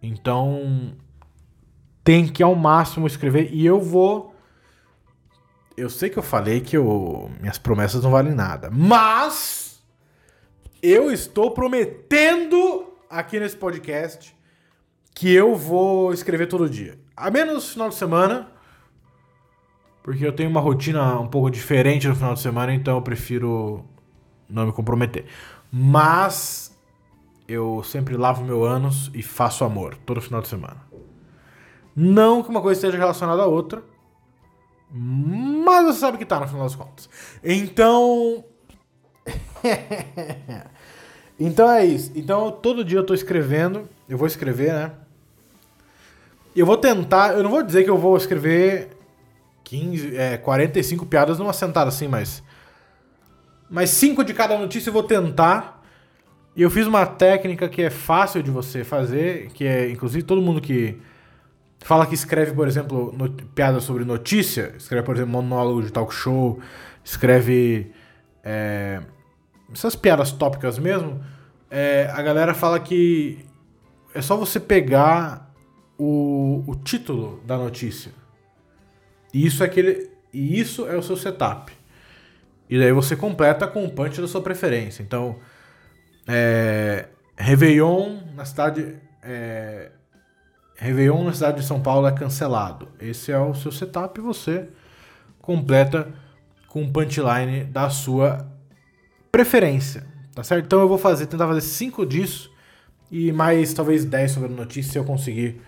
Então 0.03 0.97
tem 2.03 2.27
que 2.27 2.43
ao 2.43 2.55
máximo 2.55 3.07
escrever 3.07 3.51
e 3.53 3.65
eu 3.65 3.81
vou 3.81 4.33
eu 5.77 5.89
sei 5.89 6.11
que 6.11 6.19
eu 6.19 6.23
falei 6.23 6.61
que 6.61 6.77
eu, 6.77 7.31
minhas 7.41 7.59
promessas 7.59 8.03
não 8.03 8.11
valem 8.11 8.35
nada, 8.35 8.71
mas 8.71 9.83
eu 10.83 11.11
estou 11.11 11.51
prometendo 11.53 12.93
aqui 13.09 13.41
nesse 13.41 13.57
podcast 13.57 14.37
que 15.15 15.33
eu 15.33 15.55
vou 15.55 16.13
escrever 16.13 16.47
todo 16.47 16.69
dia. 16.69 16.99
A 17.17 17.31
menos 17.31 17.55
no 17.55 17.61
final 17.61 17.89
de 17.89 17.95
semana, 17.95 18.51
porque 20.03 20.27
eu 20.27 20.33
tenho 20.33 20.51
uma 20.51 20.61
rotina 20.61 21.19
um 21.21 21.29
pouco 21.29 21.51
diferente 21.51 22.09
no 22.09 22.15
final 22.15 22.35
de 22.35 22.41
semana, 22.41 22.75
então 22.75 22.97
eu 22.97 23.03
prefiro 23.03 23.85
não 24.53 24.67
me 24.67 24.73
comprometer. 24.73 25.25
Mas 25.71 26.77
eu 27.49 27.83
sempre 27.83 28.17
lavo 28.17 28.45
meu 28.45 28.65
ânus 28.65 29.11
e 29.15 29.23
faço 29.23 29.65
amor 29.65 29.97
todo 30.07 30.21
final 30.21 30.41
de 30.41 30.49
semana. 30.49 30.77
Não 31.95 32.43
que 32.43 32.49
uma 32.49 32.61
coisa 32.61 32.79
esteja 32.79 32.97
relacionada 32.97 33.43
à 33.43 33.47
outra, 33.47 33.83
mas 34.91 35.87
você 35.87 36.01
sabe 36.01 36.19
que 36.19 36.25
tá 36.27 36.39
no 36.39 36.47
final 36.47 36.65
das 36.65 36.75
contas. 36.75 37.09
Então. 37.43 38.45
então 41.41 41.71
é 41.71 41.85
isso. 41.85 42.13
Então 42.15 42.51
todo 42.51 42.85
dia 42.85 42.99
eu 42.99 43.07
tô 43.07 43.15
escrevendo. 43.15 43.89
Eu 44.09 44.19
vou 44.19 44.27
escrever, 44.27 44.73
né? 44.73 44.93
Eu 46.55 46.67
vou 46.67 46.77
tentar. 46.77 47.35
Eu 47.35 47.43
não 47.43 47.51
vou 47.51 47.63
dizer 47.63 47.85
que 47.85 47.91
eu 47.91 47.97
vou 47.97 48.17
escrever 48.17 48.91
15, 49.65 50.17
é, 50.17 50.37
45 50.37 51.07
piadas 51.07 51.39
numa 51.39 51.55
sentada 51.55 51.89
assim, 51.89 52.07
mas 52.07 52.43
mas 53.73 53.89
cinco 53.89 54.23
de 54.23 54.35
cada 54.35 54.59
notícia 54.59 54.91
eu 54.91 54.93
vou 54.93 55.03
tentar. 55.03 55.83
E 56.55 56.61
eu 56.61 56.71
fiz 56.71 56.87
uma 56.87 57.07
técnica 57.07 57.67
que 57.71 57.81
é 57.81 57.89
fácil 57.89 58.43
de 58.43 58.51
você 58.51 58.85
fazer, 58.85 59.49
que 59.55 59.65
é, 59.65 59.91
inclusive, 59.91 60.23
todo 60.23 60.43
mundo 60.43 60.61
que 60.61 60.99
fala 61.79 62.07
que 62.07 62.15
escreve, 62.15 62.53
por 62.53 62.69
exemplo, 62.69 63.11
no, 63.17 63.33
piada 63.33 63.81
sobre 63.81 64.05
notícia, 64.05 64.75
escreve, 64.77 65.07
por 65.07 65.17
exemplo, 65.17 65.33
monólogo 65.33 65.83
de 65.83 65.91
talk 65.91 66.15
show, 66.15 66.61
escreve 67.03 67.91
é, 68.45 69.01
essas 69.73 69.97
piadas 69.97 70.33
tópicas 70.33 70.79
mesmo, 70.79 71.25
é, 71.71 72.11
a 72.13 72.21
galera 72.21 72.53
fala 72.53 72.79
que 72.79 73.39
é 74.15 74.21
só 74.21 74.37
você 74.37 74.61
pegar 74.61 75.51
o, 75.97 76.63
o 76.67 76.75
título 76.75 77.41
da 77.47 77.57
notícia. 77.57 78.13
E 79.33 79.47
isso 79.47 79.63
é 79.63 79.67
aquele, 79.67 80.11
e 80.31 80.61
isso 80.61 80.87
é 80.87 80.95
o 80.95 81.03
seu 81.03 81.17
setup. 81.17 81.73
E 82.73 82.79
daí 82.79 82.91
você 82.91 83.15
completa 83.15 83.67
com 83.67 83.85
o 83.85 83.91
punch 83.91 84.19
da 84.19 84.27
sua 84.27 84.41
preferência. 84.41 85.03
Então, 85.03 85.37
é, 86.27 87.07
Réveillon 87.37 88.21
na 88.35 88.47
cidade. 88.47 88.97
É, 89.23 89.91
Réveillon 90.77 91.23
na 91.23 91.35
cidade 91.35 91.61
de 91.61 91.67
São 91.67 91.83
Paulo 91.83 92.07
é 92.07 92.13
cancelado. 92.13 92.89
Esse 92.99 93.31
é 93.31 93.39
o 93.39 93.53
seu 93.53 93.71
setup 93.71 94.19
e 94.19 94.23
você 94.23 94.71
completa 95.43 96.09
com 96.67 96.83
o 96.83 96.91
punchline 96.91 97.65
da 97.65 97.91
sua 97.91 98.51
preferência. 99.31 100.07
Tá 100.35 100.43
certo? 100.43 100.65
Então 100.65 100.81
eu 100.81 100.89
vou 100.89 100.97
fazer, 100.97 101.27
tentar 101.27 101.47
fazer 101.47 101.61
5 101.61 102.07
disso 102.07 102.51
e 103.11 103.33
mais 103.33 103.75
talvez 103.75 104.07
10 104.07 104.31
sobre 104.31 104.51
a 104.51 104.57
notícia 104.57 104.93
se 104.93 104.99
eu 104.99 105.05
conseguir 105.05 105.61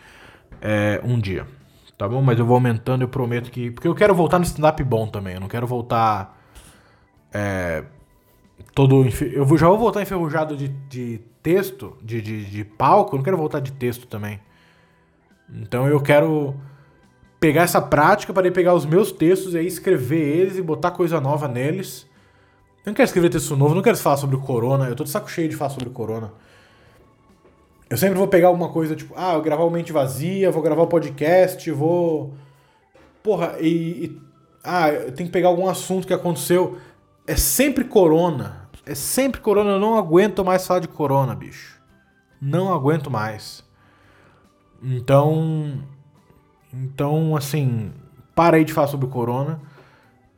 é, 0.58 1.02
um 1.04 1.20
dia. 1.20 1.46
Tá 1.98 2.08
bom? 2.08 2.22
Mas 2.22 2.38
eu 2.38 2.46
vou 2.46 2.54
aumentando, 2.54 3.02
eu 3.02 3.08
prometo 3.08 3.50
que. 3.50 3.72
Porque 3.72 3.86
eu 3.86 3.94
quero 3.94 4.14
voltar 4.14 4.38
no 4.38 4.44
stand-up 4.46 4.82
bom 4.82 5.06
também. 5.06 5.34
Eu 5.34 5.40
não 5.40 5.48
quero 5.48 5.66
voltar. 5.66 6.33
É, 7.34 7.84
todo. 8.72 9.04
Eu 9.32 9.58
já 9.58 9.68
vou 9.68 9.78
voltar 9.78 10.00
enferrujado 10.00 10.56
de, 10.56 10.68
de 10.68 11.20
texto, 11.42 11.96
de, 12.02 12.22
de, 12.22 12.44
de 12.46 12.64
palco, 12.64 13.14
eu 13.14 13.18
não 13.18 13.24
quero 13.24 13.36
voltar 13.36 13.60
de 13.60 13.72
texto 13.72 14.06
também. 14.06 14.40
Então 15.52 15.86
eu 15.86 16.00
quero 16.00 16.54
pegar 17.38 17.62
essa 17.62 17.82
prática 17.82 18.32
para 18.32 18.50
pegar 18.50 18.72
os 18.72 18.86
meus 18.86 19.12
textos 19.12 19.52
e 19.52 19.58
aí 19.58 19.66
escrever 19.66 20.38
eles 20.38 20.56
e 20.56 20.62
botar 20.62 20.92
coisa 20.92 21.20
nova 21.20 21.46
neles. 21.46 22.06
Eu 22.84 22.90
não 22.90 22.94
quero 22.94 23.06
escrever 23.06 23.28
texto 23.28 23.56
novo, 23.56 23.74
não 23.74 23.82
quero 23.82 23.96
falar 23.96 24.16
sobre 24.16 24.36
o 24.36 24.40
corona. 24.40 24.88
Eu 24.88 24.96
tô 24.96 25.04
de 25.04 25.10
saco 25.10 25.30
cheio 25.30 25.48
de 25.48 25.56
falar 25.56 25.70
sobre 25.70 25.88
o 25.88 25.92
corona. 25.92 26.32
Eu 27.90 27.96
sempre 27.96 28.16
vou 28.16 28.26
pegar 28.26 28.48
alguma 28.48 28.70
coisa, 28.70 28.96
tipo, 28.96 29.14
ah, 29.16 29.34
eu 29.34 29.42
gravar 29.42 29.64
o 29.64 29.70
Mente 29.70 29.92
Vazia, 29.92 30.50
vou 30.50 30.62
gravar 30.62 30.82
o 30.82 30.86
podcast, 30.86 31.70
vou. 31.70 32.32
Porra, 33.22 33.56
e, 33.60 33.68
e. 33.68 34.20
Ah, 34.62 34.90
eu 34.90 35.12
tenho 35.12 35.28
que 35.28 35.32
pegar 35.32 35.48
algum 35.48 35.68
assunto 35.68 36.06
que 36.06 36.14
aconteceu. 36.14 36.78
É 37.26 37.36
sempre 37.36 37.84
corona. 37.84 38.68
É 38.84 38.94
sempre 38.94 39.40
corona. 39.40 39.70
Eu 39.70 39.80
não 39.80 39.96
aguento 39.96 40.44
mais 40.44 40.66
falar 40.66 40.80
de 40.80 40.88
corona, 40.88 41.34
bicho. 41.34 41.80
Não 42.40 42.72
aguento 42.72 43.10
mais. 43.10 43.64
Então. 44.82 45.82
Então, 46.72 47.36
assim. 47.36 47.92
Parei 48.34 48.64
de 48.64 48.72
falar 48.72 48.88
sobre 48.88 49.06
corona. 49.06 49.60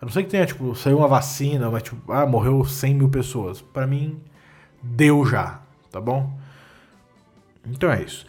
A 0.01 0.05
não 0.05 0.13
sei 0.13 0.23
que 0.23 0.31
tenha, 0.31 0.45
tipo, 0.45 0.75
saiu 0.75 0.99
uma 0.99 1.09
vacina, 1.09 1.71
mas, 1.71 1.83
tipo, 1.83 2.13
ah, 2.13 2.27
morreu 2.27 2.63
100 2.65 2.95
mil 2.95 3.09
pessoas. 3.09 3.63
Para 3.63 3.87
mim, 3.87 4.21
deu 4.83 5.25
já, 5.25 5.61
tá 5.91 6.01
bom? 6.01 6.39
Então 7.65 7.91
é 7.91 8.03
isso. 8.03 8.27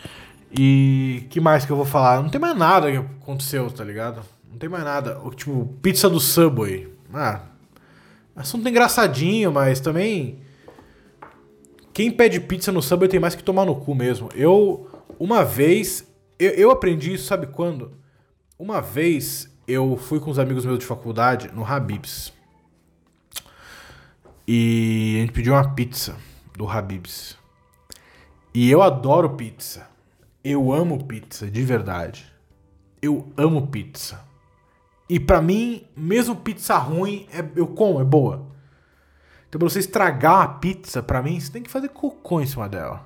E 0.51 1.27
que 1.29 1.39
mais 1.41 1.65
que 1.65 1.71
eu 1.71 1.75
vou 1.75 1.85
falar? 1.85 2.21
Não 2.21 2.29
tem 2.29 2.39
mais 2.39 2.57
nada 2.57 2.89
que 2.89 2.97
aconteceu, 2.97 3.69
tá 3.69 3.83
ligado? 3.83 4.21
Não 4.49 4.57
tem 4.57 4.69
mais 4.69 4.83
nada. 4.83 5.19
Tipo, 5.35 5.65
pizza 5.81 6.09
do 6.09 6.19
Subway. 6.19 6.91
Ah, 7.13 7.41
assunto 8.37 8.69
engraçadinho, 8.69 9.51
mas 9.51 9.79
também. 9.79 10.39
Quem 11.93 12.11
pede 12.11 12.39
pizza 12.39 12.71
no 12.71 12.81
Subway 12.81 13.09
tem 13.09 13.19
mais 13.19 13.33
que 13.33 13.43
tomar 13.43 13.65
no 13.65 13.75
cu 13.75 13.95
mesmo. 13.95 14.29
Eu, 14.35 14.87
uma 15.19 15.43
vez. 15.43 16.07
Eu, 16.37 16.51
eu 16.51 16.71
aprendi 16.71 17.13
isso, 17.13 17.25
sabe 17.25 17.47
quando? 17.47 17.91
Uma 18.57 18.79
vez 18.79 19.51
eu 19.67 19.97
fui 19.97 20.19
com 20.19 20.31
os 20.31 20.39
amigos 20.39 20.65
meus 20.65 20.79
de 20.79 20.85
faculdade 20.85 21.49
no 21.53 21.65
Habib's. 21.65 22.31
E 24.47 25.15
a 25.17 25.21
gente 25.21 25.33
pediu 25.33 25.53
uma 25.53 25.73
pizza 25.73 26.15
do 26.55 26.67
Habib's. 26.67 27.35
E 28.53 28.71
eu 28.71 28.81
adoro 28.81 29.31
pizza. 29.31 29.87
Eu 30.43 30.71
amo 30.71 31.03
pizza, 31.03 31.51
de 31.51 31.63
verdade. 31.63 32.25
Eu 33.01 33.31
amo 33.35 33.67
pizza. 33.67 34.26
E 35.09 35.19
para 35.19 35.41
mim, 35.41 35.85
mesmo 35.95 36.35
pizza 36.35 36.77
ruim, 36.77 37.27
é, 37.31 37.43
eu 37.55 37.67
como, 37.67 38.01
é 38.01 38.03
boa. 38.03 38.47
Então 39.47 39.59
pra 39.59 39.69
você 39.69 39.79
estragar 39.79 40.41
a 40.41 40.47
pizza, 40.47 41.01
para 41.01 41.21
mim, 41.21 41.39
você 41.39 41.51
tem 41.51 41.63
que 41.63 41.71
fazer 41.71 41.89
cocô 41.89 42.41
em 42.41 42.45
cima 42.45 42.67
dela. 42.67 43.05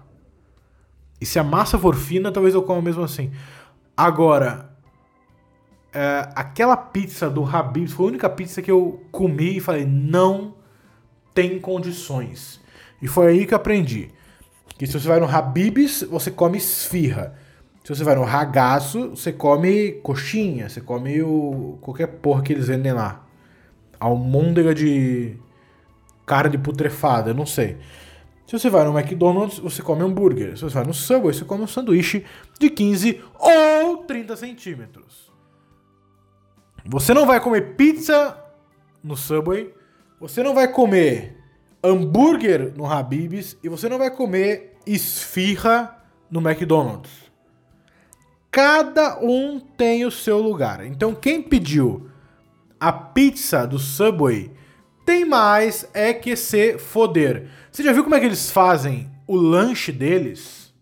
E 1.20 1.26
se 1.26 1.38
a 1.38 1.44
massa 1.44 1.78
for 1.78 1.96
fina, 1.96 2.32
talvez 2.32 2.56
eu 2.56 2.64
coma 2.64 2.82
mesmo 2.82 3.04
assim. 3.04 3.32
Agora, 3.96 4.72
é, 5.94 6.30
aquela 6.36 6.76
pizza 6.76 7.30
do 7.30 7.46
Habib's 7.46 7.92
foi 7.92 8.06
a 8.06 8.10
única 8.10 8.30
pizza 8.30 8.62
que 8.62 8.72
eu 8.72 9.06
comi 9.12 9.58
e 9.58 9.60
falei, 9.60 9.86
não 9.86 10.56
tem 11.34 11.60
condições. 11.60 12.60
E 13.02 13.08
foi 13.08 13.28
aí 13.28 13.46
que 13.46 13.54
aprendi. 13.54 14.10
Que 14.78 14.88
se 14.88 15.00
você 15.00 15.08
vai 15.08 15.20
no 15.20 15.30
Habib's, 15.30 16.02
você 16.04 16.32
come 16.32 16.58
esfirra. 16.58 17.36
Se 17.84 17.96
você 17.96 18.04
vai 18.04 18.16
no 18.16 18.24
ragaço, 18.24 19.10
você 19.10 19.34
come 19.34 19.94
coxinha, 20.04 20.70
você 20.70 20.80
come 20.80 21.22
o 21.24 21.78
qualquer 21.82 22.08
porra 22.08 22.44
que 22.44 22.54
eles 22.54 22.68
vendem 22.68 22.94
lá. 22.94 23.26
Almôndega 24.00 24.74
de 24.74 25.36
carne 26.26 26.58
putrefada, 26.58 27.34
não 27.34 27.46
sei. 27.46 27.78
Se 28.46 28.60
você 28.60 28.70
vai 28.70 28.84
no 28.84 28.98
McDonald's, 28.98 29.60
você 29.60 29.82
come 29.82 30.04
hambúrguer. 30.04 30.58
Se 30.58 30.64
você 30.64 30.76
vai 30.76 30.86
no 30.86 30.94
Subway, 30.94 31.34
você 31.34 31.46
come 31.46 31.64
um 31.64 31.68
sanduíche 31.68 32.26
de 32.60 32.70
15 32.70 33.22
ou 33.40 33.98
30 33.98 34.36
centímetros. 34.36 35.32
Você 36.86 37.14
não 37.14 37.26
vai 37.26 37.40
comer 37.40 37.76
pizza 37.76 38.38
no 39.04 39.16
Subway, 39.16 39.74
você 40.20 40.44
não 40.44 40.54
vai 40.54 40.68
comer 40.68 41.38
hambúrguer 41.84 42.74
no 42.76 42.86
Habib's 42.86 43.58
e 43.64 43.70
você 43.70 43.88
não 43.88 43.98
vai 43.98 44.12
comer 44.12 44.78
esfirra 44.86 45.98
no 46.30 46.40
McDonald's. 46.42 47.21
Cada 48.52 49.18
um 49.20 49.60
tem 49.60 50.06
o 50.06 50.12
seu 50.12 50.40
lugar. 50.40 50.86
Então 50.86 51.16
quem 51.16 51.42
pediu 51.42 52.10
a 52.78 52.92
pizza 52.92 53.66
do 53.66 53.80
Subway 53.80 54.52
tem 55.06 55.24
mais 55.24 55.90
é 55.94 56.14
que 56.14 56.36
se 56.36 56.78
foder. 56.78 57.50
Você 57.72 57.82
já 57.82 57.94
viu 57.94 58.04
como 58.04 58.16
é 58.16 58.20
que 58.20 58.26
eles 58.26 58.52
fazem 58.52 59.10
o 59.26 59.36
lanche 59.36 59.92
deles? 59.92 60.74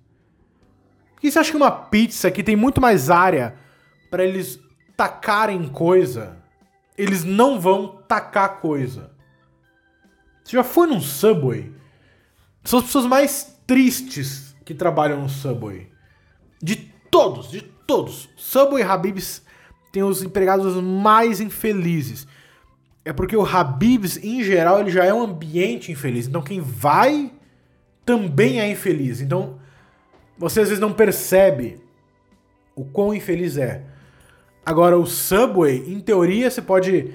Porque 1.14 1.30
você 1.30 1.38
acha 1.38 1.52
que 1.52 1.58
uma 1.58 1.70
pizza 1.70 2.32
que 2.32 2.42
tem 2.42 2.56
muito 2.56 2.82
mais 2.82 3.10
área 3.10 3.56
para 4.10 4.24
eles 4.24 4.60
tacarem 4.98 5.68
coisa, 5.68 6.38
eles 6.98 7.24
não 7.24 7.60
vão 7.60 8.02
tacar 8.08 8.60
coisa. 8.62 9.12
Você 10.44 10.56
já 10.56 10.64
foi 10.64 10.88
num 10.88 11.02
Subway? 11.02 11.72
São 12.64 12.80
as 12.80 12.86
pessoas 12.86 13.06
mais 13.06 13.60
tristes 13.68 14.56
que 14.66 14.74
trabalham 14.74 15.22
no 15.22 15.30
Subway. 15.30 15.92
De 16.62 16.89
todos, 17.10 17.52
de 17.52 17.62
todos. 17.62 18.30
Subway 18.36 18.84
e 18.84 18.86
Habib's 18.86 19.42
tem 19.92 20.04
os 20.04 20.22
empregados 20.22 20.76
mais 20.82 21.40
infelizes. 21.40 22.28
É 23.04 23.12
porque 23.12 23.36
o 23.36 23.46
Habib's, 23.46 24.18
em 24.18 24.44
geral, 24.44 24.80
ele 24.80 24.92
já 24.92 25.04
é 25.04 25.14
um 25.14 25.24
ambiente 25.24 25.92
infeliz. 25.92 26.28
Então 26.28 26.42
quem 26.42 26.62
vai 26.62 27.32
também 28.06 28.60
é 28.60 28.70
infeliz. 28.70 29.22
Então 29.22 29.60
você 30.38 30.62
às 30.62 30.70
vezes 30.70 30.82
não 30.82 30.94
percebe 30.94 31.82
o 32.76 32.86
quão 32.86 33.14
infeliz 33.14 33.58
é. 33.58 33.84
Agora, 34.66 34.98
o 34.98 35.06
Subway, 35.06 35.92
em 35.92 36.00
teoria, 36.00 36.50
você 36.50 36.62
pode. 36.62 37.14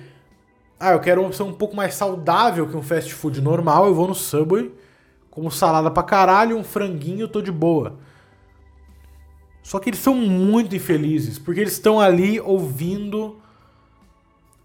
Ah, 0.79 0.93
eu 0.93 1.01
quero 1.01 1.33
ser 1.33 1.45
um 1.45 1.53
pouco 1.53 1.77
mais 1.77 1.95
saudável 1.95 2.69
que 2.69 2.77
um 2.77 2.83
fast 2.83 3.15
food 3.15 3.41
normal. 3.41 3.87
Eu 3.87 3.95
vou 3.95 4.09
no 4.09 4.15
Subway, 4.15 4.75
como 5.31 5.51
salada 5.51 5.91
pra 5.91 6.03
caralho, 6.03 6.59
um 6.59 6.65
franguinho, 6.65 7.29
tô 7.29 7.41
de 7.41 7.53
boa. 7.53 7.99
Só 9.65 9.81
que 9.81 9.89
eles 9.89 9.99
são 9.99 10.15
muito 10.15 10.77
infelizes, 10.77 11.39
porque 11.39 11.61
eles 11.61 11.73
estão 11.73 11.99
ali 11.99 12.39
ouvindo 12.39 13.41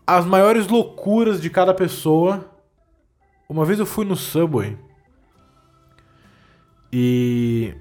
as 0.06 0.26
maiores 0.26 0.68
loucuras 0.68 1.42
de 1.42 1.50
cada 1.50 1.74
pessoa. 1.74 2.52
Uma 3.48 3.64
vez 3.64 3.80
eu 3.80 3.86
fui 3.86 4.06
no 4.06 4.18
Subway 4.18 4.78
e 6.92 7.74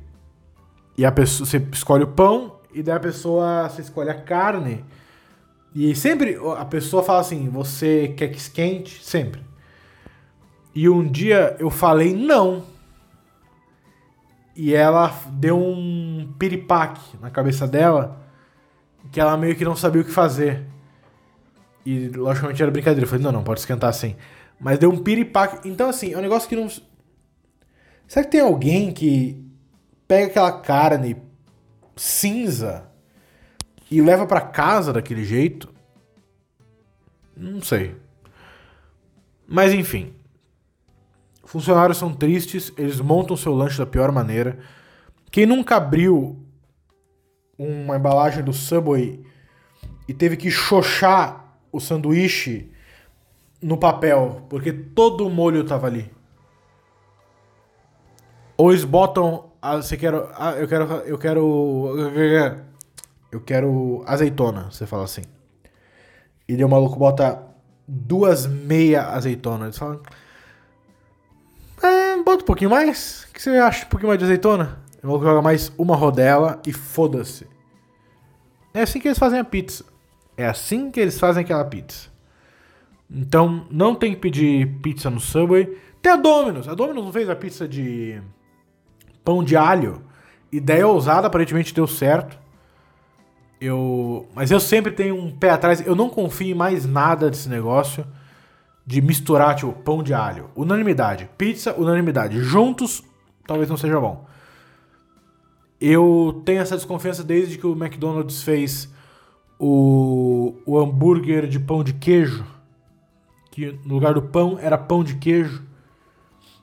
e 0.96 1.04
a 1.04 1.12
pessoa 1.12 1.46
você 1.46 1.58
escolhe 1.72 2.04
o 2.04 2.08
pão 2.08 2.60
e 2.72 2.82
daí 2.82 2.96
a 2.96 3.00
pessoa 3.00 3.68
você 3.68 3.82
escolhe 3.82 4.10
a 4.10 4.20
carne. 4.20 4.84
E 5.74 5.94
sempre 5.96 6.38
a 6.56 6.64
pessoa 6.64 7.02
fala 7.02 7.20
assim: 7.20 7.48
você 7.48 8.14
quer 8.16 8.28
que 8.28 8.38
esquente? 8.38 9.04
Sempre. 9.04 9.42
E 10.74 10.88
um 10.88 11.06
dia 11.06 11.56
eu 11.58 11.68
falei 11.68 12.14
não. 12.14 12.64
E 14.54 14.74
ela 14.74 15.14
deu 15.30 15.58
um 15.58 15.97
piripaque 16.38 17.16
na 17.20 17.30
cabeça 17.30 17.66
dela 17.66 18.28
que 19.10 19.20
ela 19.20 19.36
meio 19.36 19.56
que 19.56 19.64
não 19.64 19.76
sabia 19.76 20.02
o 20.02 20.04
que 20.04 20.10
fazer. 20.10 20.64
E 21.84 22.08
logicamente 22.08 22.62
era 22.62 22.70
brincadeira. 22.70 23.04
Eu 23.04 23.08
falei: 23.08 23.24
não, 23.24 23.32
não, 23.32 23.42
pode 23.42 23.60
esquentar 23.60 23.90
assim. 23.90 24.16
Mas 24.60 24.78
deu 24.78 24.90
um 24.90 24.98
piripaque. 24.98 25.68
Então, 25.68 25.88
assim, 25.88 26.12
é 26.12 26.18
um 26.18 26.22
negócio 26.22 26.48
que 26.48 26.56
não. 26.56 26.68
Será 28.06 28.24
que 28.24 28.30
tem 28.30 28.40
alguém 28.40 28.92
que 28.92 29.44
pega 30.06 30.26
aquela 30.26 30.52
carne 30.52 31.16
cinza 31.96 32.88
e 33.90 34.00
leva 34.00 34.26
pra 34.26 34.40
casa 34.40 34.92
daquele 34.92 35.24
jeito? 35.24 35.72
Não 37.36 37.62
sei. 37.62 37.96
Mas 39.46 39.72
enfim. 39.72 40.14
Funcionários 41.44 41.96
são 41.96 42.12
tristes, 42.12 42.70
eles 42.76 43.00
montam 43.00 43.34
seu 43.34 43.54
lanche 43.54 43.78
da 43.78 43.86
pior 43.86 44.12
maneira. 44.12 44.58
Quem 45.30 45.46
nunca 45.46 45.76
abriu 45.76 46.36
uma 47.58 47.96
embalagem 47.96 48.42
do 48.42 48.52
Subway 48.52 49.24
e 50.06 50.14
teve 50.14 50.36
que 50.36 50.50
xoxar 50.50 51.58
o 51.70 51.80
sanduíche 51.80 52.72
no 53.60 53.76
papel, 53.76 54.46
porque 54.48 54.72
todo 54.72 55.26
o 55.26 55.30
molho 55.30 55.64
tava 55.64 55.86
ali. 55.86 56.10
Ou 58.56 58.72
eles 58.72 58.84
botam. 58.84 59.52
Ah, 59.60 59.76
você 59.76 59.96
quer. 59.96 60.12
Ah, 60.34 60.52
eu 60.52 60.66
quero. 60.66 60.84
Eu 60.84 61.18
quero. 61.18 61.88
Eu 63.30 63.40
quero 63.40 64.02
azeitona, 64.06 64.70
você 64.70 64.86
fala 64.86 65.04
assim. 65.04 65.22
E 66.48 66.54
daí 66.54 66.64
o 66.64 66.68
maluco 66.68 66.96
bota 66.96 67.42
duas 67.86 68.46
meia 68.46 69.08
azeitona. 69.10 69.66
Eles 69.66 69.78
falam. 69.78 70.00
É, 71.82 72.16
bota 72.22 72.42
um 72.42 72.46
pouquinho 72.46 72.70
mais. 72.70 73.26
O 73.28 73.32
que 73.34 73.42
você 73.42 73.50
acha? 73.50 73.84
Um 73.84 73.88
pouquinho 73.88 74.08
mais 74.08 74.18
de 74.18 74.24
azeitona? 74.24 74.87
O 75.02 75.06
maluco 75.06 75.24
joga 75.24 75.42
mais 75.42 75.72
uma 75.78 75.94
rodela 75.94 76.60
e 76.66 76.72
foda-se. 76.72 77.46
É 78.74 78.82
assim 78.82 79.00
que 79.00 79.08
eles 79.08 79.18
fazem 79.18 79.38
a 79.38 79.44
pizza. 79.44 79.84
É 80.36 80.46
assim 80.46 80.90
que 80.90 81.00
eles 81.00 81.18
fazem 81.18 81.44
aquela 81.44 81.64
pizza. 81.64 82.08
Então, 83.10 83.66
não 83.70 83.94
tem 83.94 84.14
que 84.14 84.20
pedir 84.20 84.66
pizza 84.80 85.08
no 85.08 85.20
Subway. 85.20 85.78
Tem 86.02 86.12
a 86.12 86.16
Domino's. 86.16 86.68
A 86.68 86.74
Domino's 86.74 87.04
não 87.04 87.12
fez 87.12 87.28
a 87.30 87.36
pizza 87.36 87.66
de 87.66 88.20
pão 89.24 89.42
de 89.42 89.56
alho. 89.56 90.02
Ideia 90.50 90.86
ousada, 90.86 91.26
aparentemente 91.26 91.74
deu 91.74 91.86
certo. 91.86 92.38
Eu, 93.60 94.28
mas 94.34 94.50
eu 94.50 94.60
sempre 94.60 94.92
tenho 94.92 95.16
um 95.16 95.30
pé 95.30 95.50
atrás. 95.50 95.84
Eu 95.86 95.96
não 95.96 96.08
confio 96.10 96.48
em 96.48 96.54
mais 96.54 96.86
nada 96.86 97.30
desse 97.30 97.48
negócio 97.48 98.06
de 98.86 99.00
misturar 99.00 99.54
tipo 99.54 99.72
pão 99.72 100.02
de 100.02 100.14
alho. 100.14 100.50
Unanimidade, 100.54 101.28
pizza, 101.36 101.74
unanimidade. 101.74 102.40
Juntos, 102.40 103.02
talvez 103.46 103.68
não 103.68 103.76
seja 103.76 103.98
bom. 104.00 104.27
Eu 105.80 106.42
tenho 106.44 106.60
essa 106.60 106.76
desconfiança 106.76 107.22
desde 107.22 107.56
que 107.56 107.66
o 107.66 107.72
McDonald's 107.72 108.42
fez 108.42 108.92
o, 109.58 110.54
o 110.66 110.78
hambúrguer 110.78 111.46
de 111.46 111.58
pão 111.58 111.84
de 111.84 111.92
queijo, 111.92 112.44
que 113.50 113.78
no 113.84 113.94
lugar 113.94 114.14
do 114.14 114.22
pão 114.22 114.58
era 114.60 114.76
pão 114.76 115.04
de 115.04 115.16
queijo. 115.16 115.64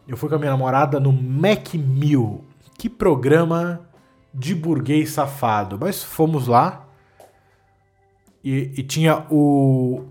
Eu 0.07 0.15
fui 0.17 0.29
com 0.29 0.35
a 0.35 0.39
minha 0.39 0.51
namorada 0.51 0.99
no 0.99 1.11
Mac 1.11 1.73
Meal. 1.73 2.41
Que 2.77 2.89
programa 2.89 3.81
de 4.33 4.53
burguês 4.53 5.11
safado. 5.11 5.77
Mas 5.79 6.03
fomos 6.03 6.47
lá 6.47 6.85
e, 8.43 8.71
e 8.77 8.83
tinha 8.83 9.25
o. 9.31 10.03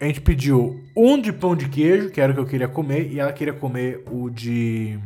A 0.00 0.06
gente 0.06 0.22
pediu 0.22 0.82
um 0.96 1.20
de 1.20 1.30
pão 1.30 1.54
de 1.54 1.68
queijo, 1.68 2.08
que 2.08 2.20
era 2.20 2.32
o 2.32 2.34
que 2.34 2.40
eu 2.40 2.46
queria 2.46 2.68
comer, 2.68 3.12
e 3.12 3.20
ela 3.20 3.32
queria 3.34 3.52
comer 3.52 4.02
o 4.10 4.30
de. 4.30 4.98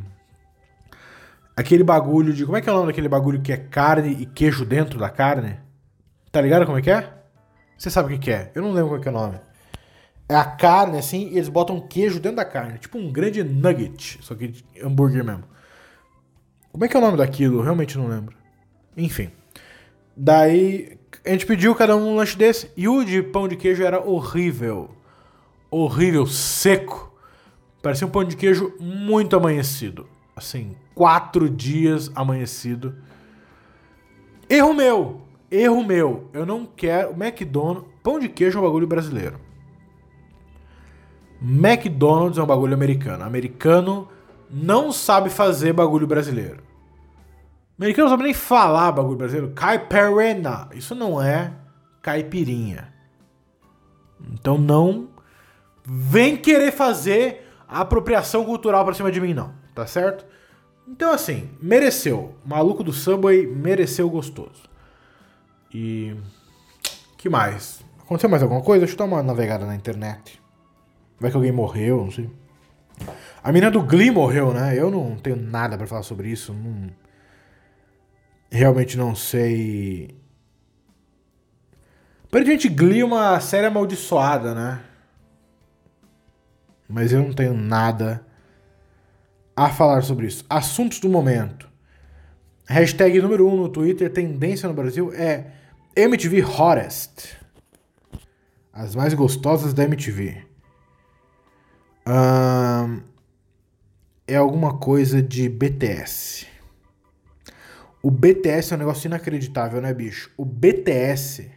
Aquele 1.56 1.84
bagulho 1.84 2.32
de. 2.32 2.44
Como 2.44 2.56
é 2.56 2.61
que 2.61 2.68
é 2.68 2.73
o 2.73 2.75
nome 2.75 2.88
daquele 2.88 3.08
bagulho 3.08 3.40
que 3.40 3.52
é 3.52 3.56
carne 3.56 4.11
e 4.11 4.26
queijo 4.26 4.64
dentro 4.64 4.99
da 4.99 5.08
carne? 5.08 5.58
Tá 6.32 6.40
ligado 6.40 6.66
como 6.66 6.78
é 6.78 6.82
que 6.82 6.90
é? 6.90 7.12
Você 7.78 7.90
sabe 7.90 8.14
o 8.14 8.18
que, 8.18 8.30
é? 8.30 8.50
Eu 8.54 8.62
não 8.62 8.73
lembro 8.73 9.00
qual 9.00 9.02
é, 9.02 9.06
é 9.06 9.11
o 9.11 9.12
nome. 9.12 9.40
É 10.28 10.34
a 10.34 10.44
carne, 10.44 10.99
assim, 10.99 11.28
e 11.28 11.37
eles 11.37 11.49
botam 11.49 11.80
queijo 11.80 12.18
dentro 12.18 12.37
da 12.37 12.44
carne. 12.44 12.78
Tipo 12.78 12.99
um 12.99 13.12
grande 13.12 13.44
nugget, 13.44 14.18
só 14.23 14.34
que 14.34 14.64
hambúrguer 14.82 15.25
mesmo. 15.25 15.44
Como 16.73 16.84
é 16.84 16.88
que 16.88 16.96
é 16.96 16.99
o 16.99 17.02
nome 17.02 17.18
daquilo? 17.18 17.58
Eu 17.58 17.62
realmente 17.62 17.96
não 17.96 18.08
lembro. 18.08 18.34
Enfim. 18.96 19.30
Daí 20.17 20.99
a 21.25 21.30
gente 21.30 21.47
pediu 21.47 21.75
cada 21.75 21.97
um 21.97 22.08
um 22.08 22.17
lanche 22.17 22.36
desse. 22.36 22.71
E 22.76 22.88
o 22.88 23.04
de 23.04 23.23
pão 23.23 23.47
de 23.47 23.56
queijo 23.56 23.82
era 23.82 24.00
horrível. 24.00 24.90
Horrível, 25.71 26.26
seco. 26.26 27.17
Parecia 27.82 28.06
um 28.06 28.10
pão 28.10 28.25
de 28.25 28.36
queijo 28.36 28.75
muito 28.80 29.36
amanhecido. 29.36 30.08
Assim, 30.36 30.76
quatro 30.94 31.49
dias 31.49 32.10
amanhecido. 32.14 32.97
Erro 34.49 34.75
meu. 34.75 35.23
Erro 35.50 35.84
meu. 35.84 36.28
Eu 36.32 36.44
não 36.44 36.66
quero. 36.66 37.12
McDonald's. 37.12 37.90
Pão 38.02 38.18
de 38.18 38.28
queijo 38.28 38.58
é 38.58 38.60
um 38.60 38.64
bagulho 38.64 38.86
brasileiro. 38.86 39.38
McDonald's 41.40 42.38
é 42.38 42.42
um 42.42 42.47
bagulho 42.47 42.75
americano. 42.75 43.25
Americano 43.25 44.08
não 44.50 44.92
sabe 44.92 45.30
fazer 45.30 45.73
bagulho 45.73 46.06
brasileiro. 46.06 46.62
Americano 47.78 48.08
não 48.08 48.12
sabe 48.12 48.25
nem 48.25 48.34
falar 48.34 48.92
bagulho 48.92 49.16
brasileiro. 49.16 49.52
Caipirinha. 49.52 50.68
Isso 50.73 50.94
não 50.94 51.23
é 51.23 51.52
caipirinha. 52.02 52.92
Então 54.32 54.58
não 54.58 55.08
vem 55.84 56.36
querer 56.36 56.73
fazer 56.73 57.47
apropriação 57.68 58.44
cultural 58.44 58.84
pra 58.84 58.94
cima 58.94 59.10
de 59.10 59.20
mim, 59.20 59.34
não. 59.34 59.63
Tá 59.75 59.87
certo? 59.87 60.25
Então, 60.87 61.13
assim, 61.13 61.50
mereceu. 61.60 62.34
maluco 62.45 62.84
do 62.84 62.93
Subway 62.93 63.47
mereceu 63.47 64.08
gostoso. 64.08 64.63
E. 65.73 66.15
que 67.19 67.28
mais? 67.28 67.82
Aconteceu 68.00 68.28
mais 68.28 68.43
alguma 68.43 68.63
coisa? 68.63 68.80
Deixa 68.84 68.95
eu 68.95 68.99
dar 68.99 69.04
uma 69.06 69.23
navegada 69.23 69.67
na 69.67 69.75
internet. 69.75 70.41
Vai 71.19 71.30
que 71.30 71.37
alguém 71.37 71.52
morreu, 71.52 72.04
não 72.04 72.10
sei. 72.10 72.30
A 73.43 73.50
menina 73.50 73.71
do 73.71 73.82
Glee 73.82 74.10
morreu, 74.10 74.52
né? 74.52 74.78
Eu 74.78 74.91
não 74.91 75.17
tenho 75.17 75.37
nada 75.37 75.76
para 75.76 75.87
falar 75.87 76.02
sobre 76.02 76.28
isso. 76.28 76.52
Não... 76.52 76.91
Realmente 78.50 78.97
não 78.97 79.15
sei. 79.15 80.17
Aparentemente, 82.26 82.69
Glee 82.69 83.00
é 83.00 83.04
uma 83.04 83.41
série 83.41 83.67
amaldiçoada, 83.67 84.54
né? 84.54 84.80
Mas 86.89 87.13
eu 87.13 87.23
não 87.23 87.32
tenho 87.32 87.54
nada 87.54 88.25
a 89.56 89.71
falar 89.71 90.02
sobre 90.02 90.26
isso. 90.26 90.45
Assuntos 90.49 91.00
do 91.00 91.08
momento. 91.08 91.69
Hashtag 92.67 93.21
número 93.21 93.47
1 93.47 93.52
um 93.52 93.56
no 93.56 93.69
Twitter, 93.69 94.10
tendência 94.10 94.69
no 94.69 94.75
Brasil 94.75 95.12
é 95.12 95.52
MTV 95.95 96.43
Hottest. 96.43 97.36
As 98.73 98.95
mais 98.95 99.14
gostosas 99.14 99.73
da 99.73 99.84
MTV. 99.84 100.45
Um, 102.06 103.00
é 104.26 104.36
alguma 104.36 104.78
coisa 104.78 105.23
de 105.23 105.49
BTS. 105.49 106.47
O 108.02 108.10
BTS 108.10 108.73
é 108.73 108.76
um 108.76 108.78
negócio 108.80 109.06
inacreditável, 109.06 109.80
né, 109.80 109.95
bicho? 109.95 110.30
O 110.36 110.45
BTS 110.45 111.50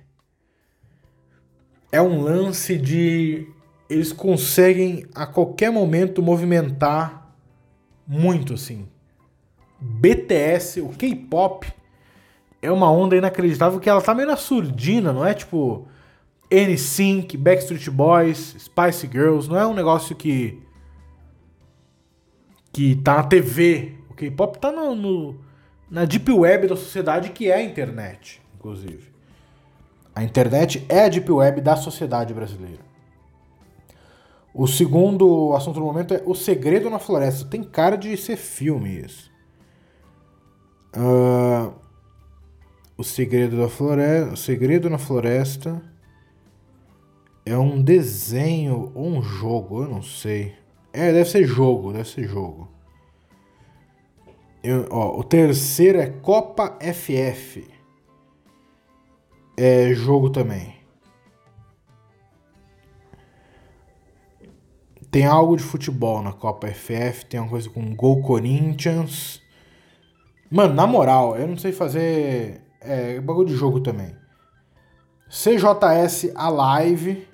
é 1.92 2.02
um 2.02 2.22
lance 2.22 2.78
de. 2.78 3.48
Eles 3.90 4.12
conseguem 4.12 5.06
a 5.16 5.26
qualquer 5.26 5.72
momento 5.72 6.22
movimentar 6.22 7.27
muito, 8.08 8.54
assim. 8.54 8.88
BTS, 9.80 10.82
o 10.82 10.90
K-pop, 10.90 11.68
é 12.62 12.72
uma 12.72 12.92
onda 12.92 13.16
inacreditável 13.16 13.80
que 13.80 13.90
ela 13.90 14.02
tá 14.02 14.14
meio 14.14 14.28
na 14.28 14.38
surdina, 14.38 15.14
não 15.14 15.26
é 15.26 15.34
tipo 15.34 15.88
NSYNC, 16.52 17.38
Backstreet 17.38 17.90
Boys, 17.90 18.56
Spice 18.60 19.08
Girls, 19.08 19.50
não 19.50 19.58
é 19.58 19.68
um 19.68 19.74
negócio 19.74 20.16
que 20.16 20.62
que 22.72 22.96
tá 22.96 23.16
na 23.16 23.24
TV. 23.24 23.96
O 24.10 24.14
K-pop 24.14 24.60
tá 24.60 24.72
no, 24.72 24.96
no, 24.96 25.40
na 25.90 26.06
deep 26.06 26.32
web 26.32 26.68
da 26.68 26.76
sociedade 26.76 27.30
que 27.30 27.50
é 27.50 27.56
a 27.56 27.62
internet, 27.62 28.42
inclusive. 28.56 29.12
A 30.14 30.24
internet 30.24 30.86
é 30.88 31.06
a 31.06 31.10
deep 31.10 31.32
web 31.32 31.62
da 31.62 31.76
sociedade 31.76 32.34
brasileira. 32.34 32.87
O 34.54 34.68
segundo 34.68 35.54
assunto 35.54 35.80
do 35.80 35.86
momento 35.86 36.14
é 36.14 36.24
O 36.26 36.34
Segredo 36.34 36.90
na 36.90 37.00
Floresta. 37.00 37.48
Tem 37.48 37.64
cara 37.64 37.96
de 37.96 38.16
ser 38.18 38.38
filme 38.38 39.02
isso. 39.02 39.32
Uh, 40.96 41.74
o 42.98 43.04
Segredo 43.04 43.58
da 43.58 43.70
Floresta. 43.70 44.34
O 44.34 44.38
Segredo 44.38 44.90
na 44.90 44.98
Floresta 44.98 45.82
é 47.46 47.58
um 47.58 47.82
desenho 47.82 48.92
ou 48.94 49.08
um 49.08 49.22
jogo, 49.22 49.84
eu 49.84 49.90
não 49.90 50.02
sei. 50.02 50.54
É, 50.92 51.14
deve 51.14 51.30
ser 51.30 51.46
jogo, 51.46 51.94
deve 51.94 52.10
ser 52.10 52.28
jogo. 52.28 52.68
Eu, 54.64 54.88
ó, 54.90 55.18
o 55.20 55.24
terceiro 55.24 56.00
é 56.00 56.08
Copa 56.08 56.78
FF. 56.82 57.66
É 59.56 59.94
jogo 59.94 60.30
também. 60.30 60.77
Tem 65.10 65.26
algo 65.26 65.56
de 65.56 65.64
futebol 65.64 66.22
na 66.22 66.34
Copa 66.34 66.68
FF, 66.68 67.26
tem 67.26 67.40
uma 67.40 67.50
coisa 67.50 67.70
com 67.70 67.96
Gol 67.96 68.22
Corinthians. 68.22 69.42
Mano, 70.52 70.74
na 70.74 70.86
moral, 70.86 71.38
eu 71.38 71.48
não 71.48 71.58
sei 71.58 71.72
fazer 71.72 72.62
é, 72.82 73.20
bagulho 73.20 73.48
de 73.48 73.56
jogo 73.56 73.80
também. 73.80 74.16
CJS 75.30 76.32
Alive. 76.36 77.28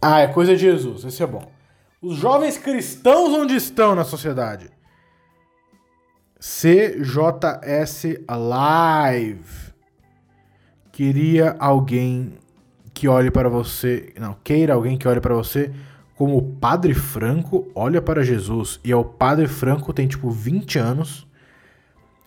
Ah, 0.00 0.20
é 0.20 0.28
coisa 0.28 0.54
de 0.54 0.62
Jesus, 0.62 1.04
esse 1.04 1.22
é 1.22 1.26
bom. 1.26 1.50
Os 2.00 2.16
jovens 2.16 2.56
cristãos 2.56 3.30
onde 3.30 3.56
estão 3.56 3.94
na 3.94 4.04
sociedade? 4.04 4.70
CJS 6.38 8.04
Live. 8.28 9.74
Queria 10.92 11.56
alguém 11.58 12.38
que 12.98 13.06
olhe 13.06 13.30
para 13.30 13.48
você, 13.48 14.12
não, 14.18 14.36
queira 14.42 14.74
alguém 14.74 14.98
que 14.98 15.06
olhe 15.06 15.20
para 15.20 15.32
você 15.32 15.70
como 16.16 16.36
o 16.36 16.42
Padre 16.42 16.94
Franco 16.94 17.70
olha 17.76 18.02
para 18.02 18.24
Jesus. 18.24 18.80
E 18.82 18.90
é 18.90 18.96
o 18.96 19.04
Padre 19.04 19.46
Franco 19.46 19.92
tem 19.92 20.08
tipo 20.08 20.28
20 20.32 20.76
anos. 20.76 21.28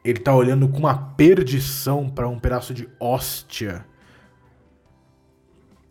Ele 0.01 0.17
tá 0.17 0.33
olhando 0.33 0.69
com 0.69 0.79
uma 0.79 0.95
perdição 0.95 2.09
para 2.09 2.25
um 2.25 2.39
pedaço 2.39 2.73
de 2.73 2.87
hóstia. 2.97 3.85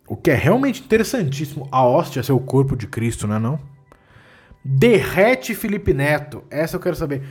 O 0.07 0.17
que 0.17 0.31
é 0.31 0.35
realmente 0.35 0.81
interessantíssimo. 0.81 1.69
A 1.71 1.85
hóstia 1.85 2.23
ser 2.23 2.31
o 2.31 2.39
corpo 2.39 2.75
de 2.75 2.87
Cristo, 2.87 3.27
não 3.27 3.35
é 3.35 3.39
não? 3.39 3.59
Derrete 4.65 5.53
Felipe 5.53 5.93
Neto. 5.93 6.43
Essa 6.49 6.77
eu 6.77 6.81
quero 6.81 6.95
saber. 6.95 7.21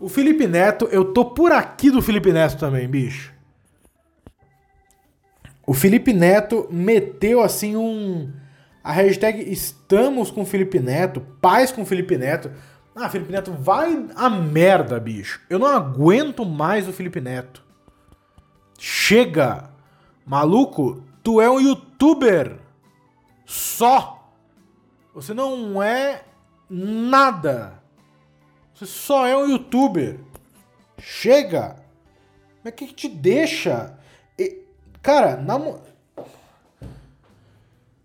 O 0.00 0.08
Felipe 0.08 0.48
Neto, 0.48 0.88
eu 0.90 1.12
tô 1.12 1.26
por 1.26 1.52
aqui 1.52 1.92
do 1.92 2.02
Felipe 2.02 2.32
Neto 2.32 2.58
também, 2.58 2.88
bicho. 2.88 3.37
O 5.68 5.74
Felipe 5.74 6.14
Neto 6.14 6.66
meteu 6.70 7.42
assim 7.42 7.76
um. 7.76 8.32
A 8.82 8.90
hashtag 8.90 9.52
Estamos 9.52 10.30
com 10.30 10.46
Felipe 10.46 10.80
Neto, 10.80 11.20
paz 11.42 11.70
com 11.70 11.84
Felipe 11.84 12.16
Neto. 12.16 12.50
Ah, 12.96 13.10
Felipe 13.10 13.30
Neto, 13.30 13.52
vai 13.52 14.08
a 14.16 14.30
merda, 14.30 14.98
bicho. 14.98 15.42
Eu 15.50 15.58
não 15.58 15.66
aguento 15.66 16.46
mais 16.46 16.88
o 16.88 16.92
Felipe 16.92 17.20
Neto. 17.20 17.62
Chega! 18.78 19.68
Maluco, 20.24 21.04
tu 21.22 21.38
é 21.38 21.50
um 21.50 21.60
youtuber. 21.60 22.58
Só. 23.44 24.32
Você 25.12 25.34
não 25.34 25.82
é 25.82 26.22
nada. 26.70 27.74
Você 28.72 28.86
só 28.86 29.26
é 29.26 29.36
um 29.36 29.46
youtuber. 29.46 30.18
Chega! 30.96 31.76
Mas 32.64 32.72
o 32.72 32.76
que, 32.76 32.86
que 32.86 32.94
te 32.94 33.08
deixa? 33.10 33.97
Cara, 35.08 35.38
na. 35.38 35.56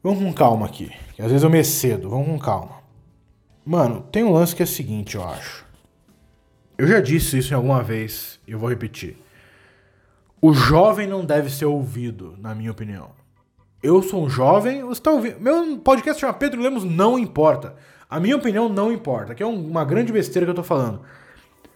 Vamos 0.02 0.24
com 0.24 0.32
calma 0.32 0.66
aqui. 0.66 0.90
Às 1.20 1.26
vezes 1.26 1.44
eu 1.44 1.50
me 1.50 1.60
excedo. 1.60 2.10
Vamos 2.10 2.28
com 2.28 2.40
calma. 2.40 2.78
Mano, 3.66 4.08
tem 4.10 4.24
um 4.24 4.32
lance 4.32 4.56
que 4.56 4.62
é 4.62 4.64
o 4.64 4.68
seguinte, 4.68 5.16
eu 5.16 5.28
acho. 5.28 5.66
Eu 6.78 6.88
já 6.88 7.02
disse 7.02 7.38
isso 7.38 7.52
em 7.52 7.58
alguma 7.58 7.84
vez 7.84 8.40
e 8.48 8.54
eu 8.54 8.60
vou 8.60 8.70
repetir. 8.70 9.18
O 10.42 10.54
jovem 10.54 11.06
não 11.06 11.26
deve 11.26 11.50
ser 11.50 11.66
ouvido, 11.66 12.38
na 12.40 12.56
minha 12.56 12.72
opinião. 12.72 13.10
Eu 13.82 14.02
sou 14.02 14.24
um 14.24 14.30
jovem, 14.30 14.82
você 14.82 15.02
tá 15.02 15.12
ouvindo. 15.12 15.42
Meu 15.42 15.78
podcast 15.80 16.22
chama 16.22 16.32
Pedro 16.32 16.62
Lemos 16.62 16.86
Não 16.86 17.20
Importa. 17.20 17.76
A 18.10 18.18
minha 18.18 18.38
opinião 18.38 18.70
não 18.70 18.94
importa, 18.94 19.36
que 19.36 19.44
é 19.44 19.46
uma 19.46 19.84
grande 19.84 20.14
besteira 20.14 20.46
que 20.46 20.52
eu 20.52 20.56
tô 20.56 20.64
falando. 20.64 21.02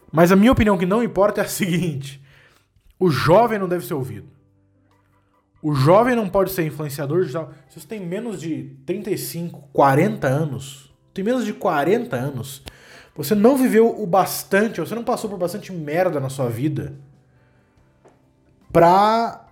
Mas 0.09 0.31
a 0.31 0.37
minha 0.37 0.53
opinião 0.53 0.77
que 0.77 0.85
não 0.85 1.03
importa 1.03 1.41
é 1.41 1.43
a 1.43 1.47
seguinte: 1.49 2.23
o 2.97 3.09
jovem 3.09 3.59
não 3.59 3.67
deve 3.67 3.85
ser 3.85 3.93
ouvido. 3.93 4.36
O 5.67 5.73
jovem 5.73 6.15
não 6.15 6.29
pode 6.29 6.51
ser 6.51 6.65
influenciador 6.65 7.19
digital. 7.23 7.51
Se 7.67 7.77
você 7.77 7.85
tem 7.85 7.99
menos 7.99 8.39
de 8.39 8.73
35, 8.85 9.67
40 9.73 10.25
anos, 10.25 10.95
tem 11.13 11.25
menos 11.25 11.43
de 11.43 11.51
40 11.51 12.15
anos, 12.15 12.63
você 13.13 13.35
não 13.35 13.57
viveu 13.57 14.01
o 14.01 14.07
bastante, 14.07 14.79
você 14.79 14.95
não 14.95 15.03
passou 15.03 15.29
por 15.29 15.37
bastante 15.37 15.73
merda 15.73 16.21
na 16.21 16.29
sua 16.29 16.47
vida 16.47 16.95
pra 18.71 19.45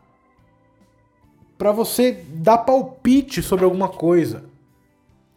para 1.57 1.73
você 1.73 2.23
dar 2.29 2.59
palpite 2.59 3.43
sobre 3.43 3.65
alguma 3.65 3.89
coisa, 3.89 4.45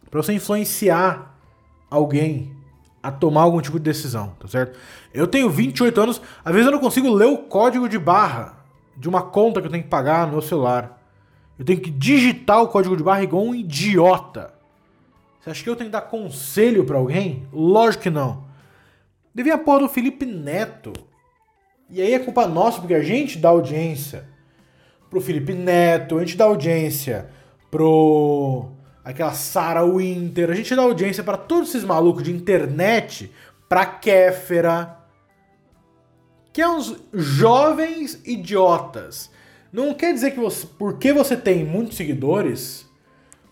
para 0.09 0.23
você 0.23 0.31
influenciar 0.31 1.37
alguém 1.91 2.55
a 3.03 3.11
tomar 3.11 3.41
algum 3.41 3.59
tipo 3.59 3.77
de 3.77 3.83
decisão, 3.83 4.33
tá 4.39 4.47
certo? 4.47 4.79
Eu 5.13 5.27
tenho 5.27 5.49
28 5.49 5.99
anos, 5.99 6.21
às 6.41 6.53
vezes 6.53 6.67
eu 6.67 6.71
não 6.71 6.79
consigo 6.79 7.13
ler 7.13 7.27
o 7.27 7.39
código 7.39 7.89
de 7.89 7.99
barra 7.99 8.58
de 8.99 9.07
uma 9.07 9.21
conta 9.21 9.61
que 9.61 9.67
eu 9.67 9.71
tenho 9.71 9.83
que 9.83 9.89
pagar 9.89 10.27
no 10.27 10.33
meu 10.33 10.41
celular. 10.41 11.01
Eu 11.57 11.65
tenho 11.65 11.79
que 11.79 11.89
digitar 11.89 12.61
o 12.61 12.67
código 12.67 12.95
de 12.95 13.03
barra 13.03 13.23
igual 13.23 13.43
um 13.43 13.55
idiota. 13.55 14.53
Você 15.39 15.49
acha 15.49 15.63
que 15.63 15.69
eu 15.69 15.75
tenho 15.75 15.89
que 15.89 15.93
dar 15.93 16.01
conselho 16.01 16.83
para 16.83 16.97
alguém? 16.97 17.47
Lógico 17.51 18.03
que 18.03 18.09
não. 18.09 18.43
Devia 19.33 19.55
a 19.55 19.57
porra 19.57 19.79
do 19.79 19.89
Felipe 19.89 20.25
Neto. 20.25 20.91
E 21.89 22.01
aí 22.01 22.13
é 22.13 22.19
culpa 22.19 22.45
nossa, 22.45 22.79
porque 22.79 22.93
a 22.93 23.01
gente 23.01 23.39
dá 23.39 23.49
audiência 23.49 24.27
pro 25.09 25.21
Felipe 25.21 25.53
Neto, 25.53 26.17
a 26.17 26.19
gente 26.19 26.37
dá 26.37 26.45
audiência 26.45 27.29
pro 27.71 28.69
aquela 29.03 29.33
Sarah 29.33 29.85
Winter, 29.85 30.51
a 30.51 30.53
gente 30.53 30.75
dá 30.75 30.83
audiência 30.83 31.23
para 31.23 31.37
todos 31.37 31.69
esses 31.69 31.83
malucos 31.83 32.23
de 32.23 32.31
internet, 32.31 33.31
pra 33.67 33.85
Kéfera, 33.85 34.98
que 36.59 36.63
é 36.63 36.67
uns 36.67 36.93
jovens 37.13 38.21
idiotas. 38.25 39.31
Não 39.71 39.93
quer 39.93 40.13
dizer 40.13 40.31
que 40.31 40.41
você, 40.41 40.67
porque 40.77 41.13
você 41.13 41.37
tem 41.37 41.63
muitos 41.63 41.95
seguidores, 41.95 42.85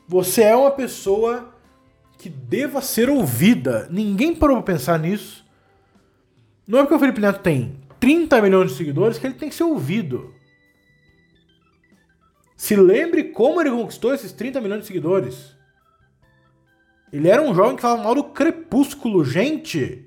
você 0.05 0.43
é 0.43 0.53
uma 0.53 0.71
pessoa 0.71 1.55
que 2.17 2.27
deva 2.27 2.81
ser 2.81 3.09
ouvida. 3.09 3.87
Ninguém 3.89 4.35
parou 4.35 4.57
pra 4.57 4.73
pensar 4.73 4.99
nisso. 4.99 5.45
Não 6.67 6.79
é 6.79 6.81
porque 6.81 6.95
o 6.95 6.99
Felipe 6.99 7.21
Neto 7.21 7.39
tem 7.39 7.79
30 7.97 8.41
milhões 8.41 8.71
de 8.71 8.77
seguidores 8.77 9.17
que 9.17 9.25
ele 9.25 9.35
tem 9.35 9.47
que 9.47 9.55
ser 9.55 9.63
ouvido. 9.63 10.33
Se 12.57 12.75
lembre 12.75 13.23
como 13.23 13.61
ele 13.61 13.71
conquistou 13.71 14.13
esses 14.13 14.33
30 14.33 14.59
milhões 14.59 14.81
de 14.81 14.87
seguidores. 14.87 15.55
Ele 17.13 17.29
era 17.29 17.41
um 17.41 17.55
jovem 17.55 17.77
que 17.77 17.81
falava 17.81 18.03
mal 18.03 18.15
do 18.15 18.25
Crepúsculo, 18.25 19.23
gente. 19.23 20.06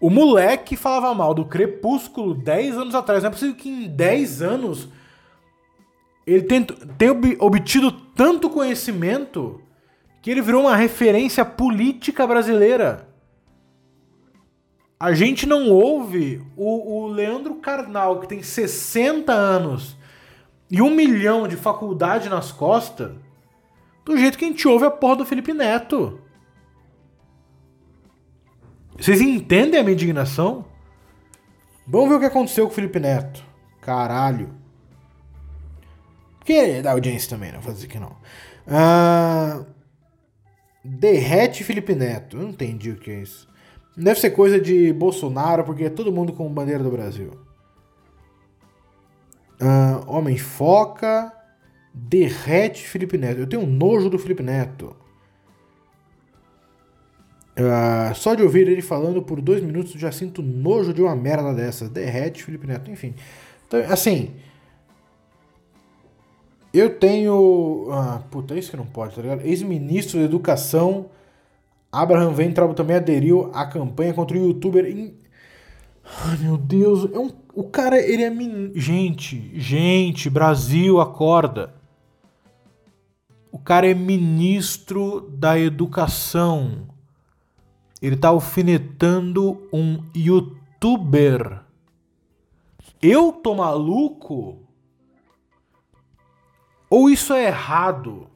O 0.00 0.10
moleque 0.10 0.76
falava 0.76 1.14
mal 1.14 1.34
do 1.34 1.44
Crepúsculo 1.44 2.34
10 2.34 2.78
anos 2.78 2.94
atrás. 2.94 3.22
Não 3.22 3.28
é 3.28 3.32
possível 3.32 3.56
que 3.56 3.68
em 3.68 3.88
10 3.88 4.42
anos 4.42 4.88
ele 6.26 6.42
tenha 6.42 6.66
obtido 7.40 7.90
tanto 7.90 8.50
conhecimento 8.50 9.60
que 10.20 10.30
ele 10.30 10.42
virou 10.42 10.62
uma 10.62 10.76
referência 10.76 11.44
política 11.44 12.26
brasileira. 12.26 13.08
A 15.00 15.12
gente 15.12 15.46
não 15.46 15.70
ouve 15.70 16.44
o, 16.56 17.04
o 17.04 17.06
Leandro 17.06 17.54
Carnal, 17.56 18.20
que 18.20 18.28
tem 18.28 18.42
60 18.42 19.32
anos 19.32 19.96
e 20.70 20.82
um 20.82 20.90
milhão 20.90 21.48
de 21.48 21.56
faculdade 21.56 22.28
nas 22.28 22.52
costas, 22.52 23.12
do 24.04 24.16
jeito 24.16 24.36
que 24.36 24.44
a 24.44 24.48
gente 24.48 24.66
ouve 24.68 24.84
a 24.84 24.90
porra 24.90 25.16
do 25.16 25.24
Felipe 25.24 25.54
Neto. 25.54 26.20
Vocês 28.98 29.20
entendem 29.20 29.78
a 29.78 29.82
minha 29.82 29.94
indignação? 29.94 30.64
Vamos 31.86 32.08
ver 32.08 32.16
o 32.16 32.20
que 32.20 32.26
aconteceu 32.26 32.66
com 32.66 32.72
o 32.72 32.74
Felipe 32.74 32.98
Neto. 32.98 33.42
Caralho. 33.80 34.50
Que 36.44 36.82
dá 36.82 36.92
audiência 36.92 37.30
também, 37.30 37.52
não 37.52 37.60
vou 37.60 37.72
dizer 37.72 37.86
que 37.86 37.98
não. 37.98 38.16
Ah, 38.66 39.64
derrete 40.84 41.62
Felipe 41.62 41.94
Neto. 41.94 42.36
Eu 42.36 42.42
não 42.42 42.50
entendi 42.50 42.90
o 42.90 42.96
que 42.96 43.10
é 43.10 43.20
isso. 43.20 43.48
Deve 43.96 44.20
ser 44.20 44.30
coisa 44.30 44.60
de 44.60 44.92
Bolsonaro, 44.92 45.64
porque 45.64 45.84
é 45.84 45.90
todo 45.90 46.12
mundo 46.12 46.32
com 46.32 46.52
bandeira 46.52 46.82
do 46.82 46.90
Brasil. 46.90 47.32
Uh, 49.60 50.04
Homem 50.06 50.38
Foca 50.38 51.32
derrete 51.92 52.86
Felipe 52.86 53.18
Neto. 53.18 53.40
Eu 53.40 53.46
tenho 53.46 53.66
nojo 53.66 54.08
do 54.08 54.18
Felipe 54.18 54.42
Neto. 54.42 54.96
Uh, 57.58 58.14
só 58.14 58.34
de 58.34 58.42
ouvir 58.42 58.68
ele 58.68 58.80
falando 58.80 59.20
por 59.20 59.40
dois 59.40 59.60
minutos 59.60 59.92
já 59.92 60.12
sinto 60.12 60.42
nojo 60.42 60.94
de 60.94 61.02
uma 61.02 61.16
merda 61.16 61.52
dessa. 61.52 61.88
Derrete 61.88 62.44
Felipe 62.44 62.66
Neto, 62.66 62.90
enfim. 62.90 63.14
Então, 63.66 63.80
assim. 63.90 64.30
Eu 66.72 66.98
tenho. 66.98 67.88
Ah, 67.90 68.22
puta, 68.30 68.54
é 68.54 68.58
isso 68.58 68.70
que 68.70 68.76
não 68.76 68.86
pode, 68.86 69.14
tá 69.14 69.22
ligado? 69.22 69.42
Ex-ministro 69.44 70.18
da 70.18 70.24
Educação. 70.24 71.06
Abraham 71.90 72.32
Ventrabo 72.32 72.74
também 72.74 72.96
aderiu 72.96 73.50
à 73.54 73.66
campanha 73.66 74.12
contra 74.12 74.36
o 74.36 74.40
youtuber. 74.40 74.84
Ai, 74.84 76.36
meu 76.38 76.56
Deus. 76.56 77.08
É 77.12 77.18
um 77.18 77.30
o 77.58 77.64
cara, 77.64 77.98
ele 78.00 78.22
é. 78.22 78.30
Min... 78.30 78.70
Gente, 78.72 79.50
gente, 79.58 80.30
Brasil, 80.30 81.00
acorda. 81.00 81.74
O 83.50 83.58
cara 83.58 83.90
é 83.90 83.94
ministro 83.94 85.28
da 85.32 85.58
educação. 85.58 86.86
Ele 88.00 88.16
tá 88.16 88.28
alfinetando 88.28 89.68
um 89.72 90.02
youtuber. 90.14 91.62
Eu 93.02 93.32
tô 93.32 93.54
maluco? 93.54 94.58
Ou 96.88 97.10
isso 97.10 97.32
é 97.32 97.46
errado? 97.46 98.28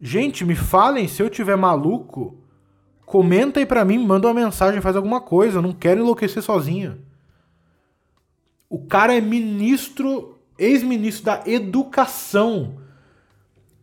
Gente, 0.00 0.44
me 0.44 0.54
falem 0.54 1.08
se 1.08 1.22
eu 1.22 1.30
tiver 1.30 1.56
maluco. 1.56 2.36
Comenta 3.06 3.60
aí 3.60 3.66
pra 3.66 3.84
mim, 3.84 3.98
manda 3.98 4.28
uma 4.28 4.34
mensagem, 4.34 4.80
faz 4.80 4.96
alguma 4.96 5.20
coisa. 5.20 5.58
Eu 5.58 5.62
não 5.62 5.72
quero 5.72 6.00
enlouquecer 6.00 6.42
sozinho. 6.42 7.00
O 8.68 8.86
cara 8.86 9.16
é 9.16 9.20
ministro, 9.20 10.38
ex-ministro 10.58 11.24
da 11.24 11.42
educação. 11.46 12.83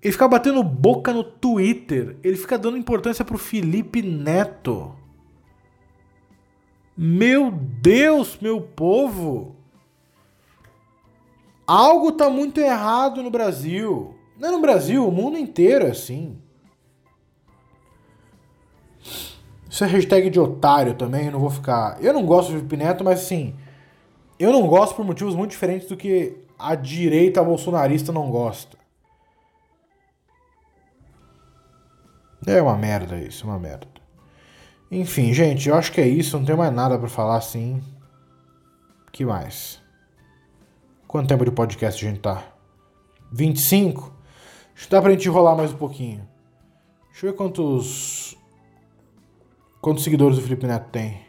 Ele 0.02 0.12
fica 0.12 0.28
batendo 0.28 0.64
boca 0.64 1.14
no 1.14 1.24
Twitter. 1.24 2.18
Ele 2.24 2.36
fica 2.36 2.58
dando 2.58 2.78
importância 2.78 3.24
pro 3.24 3.38
Felipe 3.38 4.02
Neto. 4.02 4.96
Meu 6.98 7.52
Deus, 7.52 8.38
meu 8.42 8.62
povo. 8.62 9.56
Algo 11.68 12.12
tá 12.12 12.30
muito 12.30 12.60
errado 12.60 13.22
no 13.22 13.30
Brasil. 13.30 14.16
Não 14.38 14.50
é 14.50 14.52
no 14.52 14.60
Brasil, 14.60 15.08
o 15.08 15.12
mundo 15.12 15.38
inteiro 15.38 15.86
é 15.86 15.92
assim. 15.92 16.38
Isso 19.70 19.84
é 19.84 19.88
hashtag 19.88 20.30
de 20.30 20.40
otário 20.40 20.96
também, 20.96 21.28
eu 21.28 21.32
não 21.32 21.40
vou 21.40 21.50
ficar. 21.50 22.04
Eu 22.04 22.12
não 22.12 22.26
gosto 22.26 22.50
de 22.50 22.56
Felipe 22.56 22.76
Neto, 22.76 23.04
mas 23.04 23.22
assim. 23.22 23.56
Eu 24.38 24.52
não 24.52 24.68
gosto 24.68 24.96
por 24.96 25.06
motivos 25.06 25.36
muito 25.36 25.52
diferentes 25.52 25.88
do 25.88 25.96
que 25.96 26.36
a 26.58 26.74
direita 26.74 27.44
bolsonarista 27.44 28.12
não 28.12 28.30
gosta. 28.32 28.81
É 32.46 32.62
uma 32.62 32.76
merda 32.76 33.18
isso, 33.18 33.46
uma 33.46 33.60
merda. 33.60 33.88
Enfim, 34.90 35.34
gente, 35.34 35.70
eu 35.70 35.76
acho 35.76 35.92
que 35.92 36.02
é 36.02 36.08
isso, 36.08 36.38
não 36.38 36.46
tem 36.46 36.56
mais 36.56 36.74
nada 36.74 36.98
para 36.98 37.08
falar 37.08 37.38
assim. 37.38 37.82
Que 39.12 39.24
mais? 39.24 39.82
Quanto 41.08 41.28
tempo 41.28 41.46
de 41.46 41.52
podcast 41.52 42.06
a 42.06 42.10
gente 42.10 42.20
tá? 42.20 42.44
25? 43.32 44.14
Acho 44.76 44.86
que 44.86 44.92
dá 44.92 45.02
pra 45.02 45.12
gente 45.12 45.28
enrolar 45.28 45.56
mais 45.56 45.72
um 45.72 45.78
pouquinho. 45.78 46.28
Deixa 47.12 47.26
eu 47.26 47.32
ver 47.32 47.38
quantos. 47.38 48.38
Quantos 49.82 50.04
seguidores 50.04 50.38
o 50.38 50.42
Felipe 50.42 50.66
Neto 50.66 50.90
tem. 50.90 51.22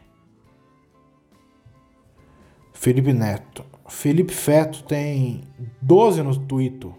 Felipe 2.73 3.13
Neto. 3.13 3.65
Felipe 3.89 4.33
Feto 4.33 4.83
tem 4.85 5.45
12 5.81 6.23
no 6.23 6.37
Twitter. 6.37 6.91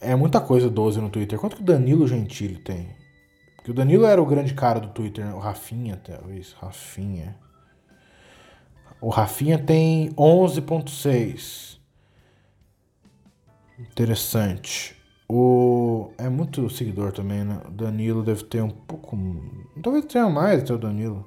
É 0.00 0.14
muita 0.14 0.40
coisa 0.40 0.68
12 0.68 1.00
no 1.00 1.10
Twitter. 1.10 1.38
Quanto 1.38 1.56
que 1.56 1.62
o 1.62 1.64
Danilo 1.64 2.06
Gentili 2.06 2.56
tem? 2.56 2.88
Porque 3.56 3.70
o 3.70 3.74
Danilo 3.74 4.06
era 4.06 4.22
o 4.22 4.26
grande 4.26 4.54
cara 4.54 4.78
do 4.78 4.88
Twitter, 4.88 5.34
o 5.34 5.38
Rafinha, 5.38 5.96
talvez. 5.96 6.52
Rafinha. 6.52 7.36
O 9.00 9.08
Rafinha 9.08 9.58
tem 9.58 10.10
11.6. 10.10 11.78
Interessante. 13.78 14.96
O 15.28 16.10
é 16.16 16.28
muito 16.28 16.70
seguidor 16.70 17.12
também, 17.12 17.44
né? 17.44 17.60
O 17.66 17.70
Danilo 17.70 18.22
deve 18.22 18.44
ter 18.44 18.62
um 18.62 18.70
pouco, 18.70 19.18
talvez 19.82 20.04
tenha 20.04 20.28
mais 20.30 20.62
até 20.62 20.72
o 20.72 20.78
Danilo. 20.78 21.26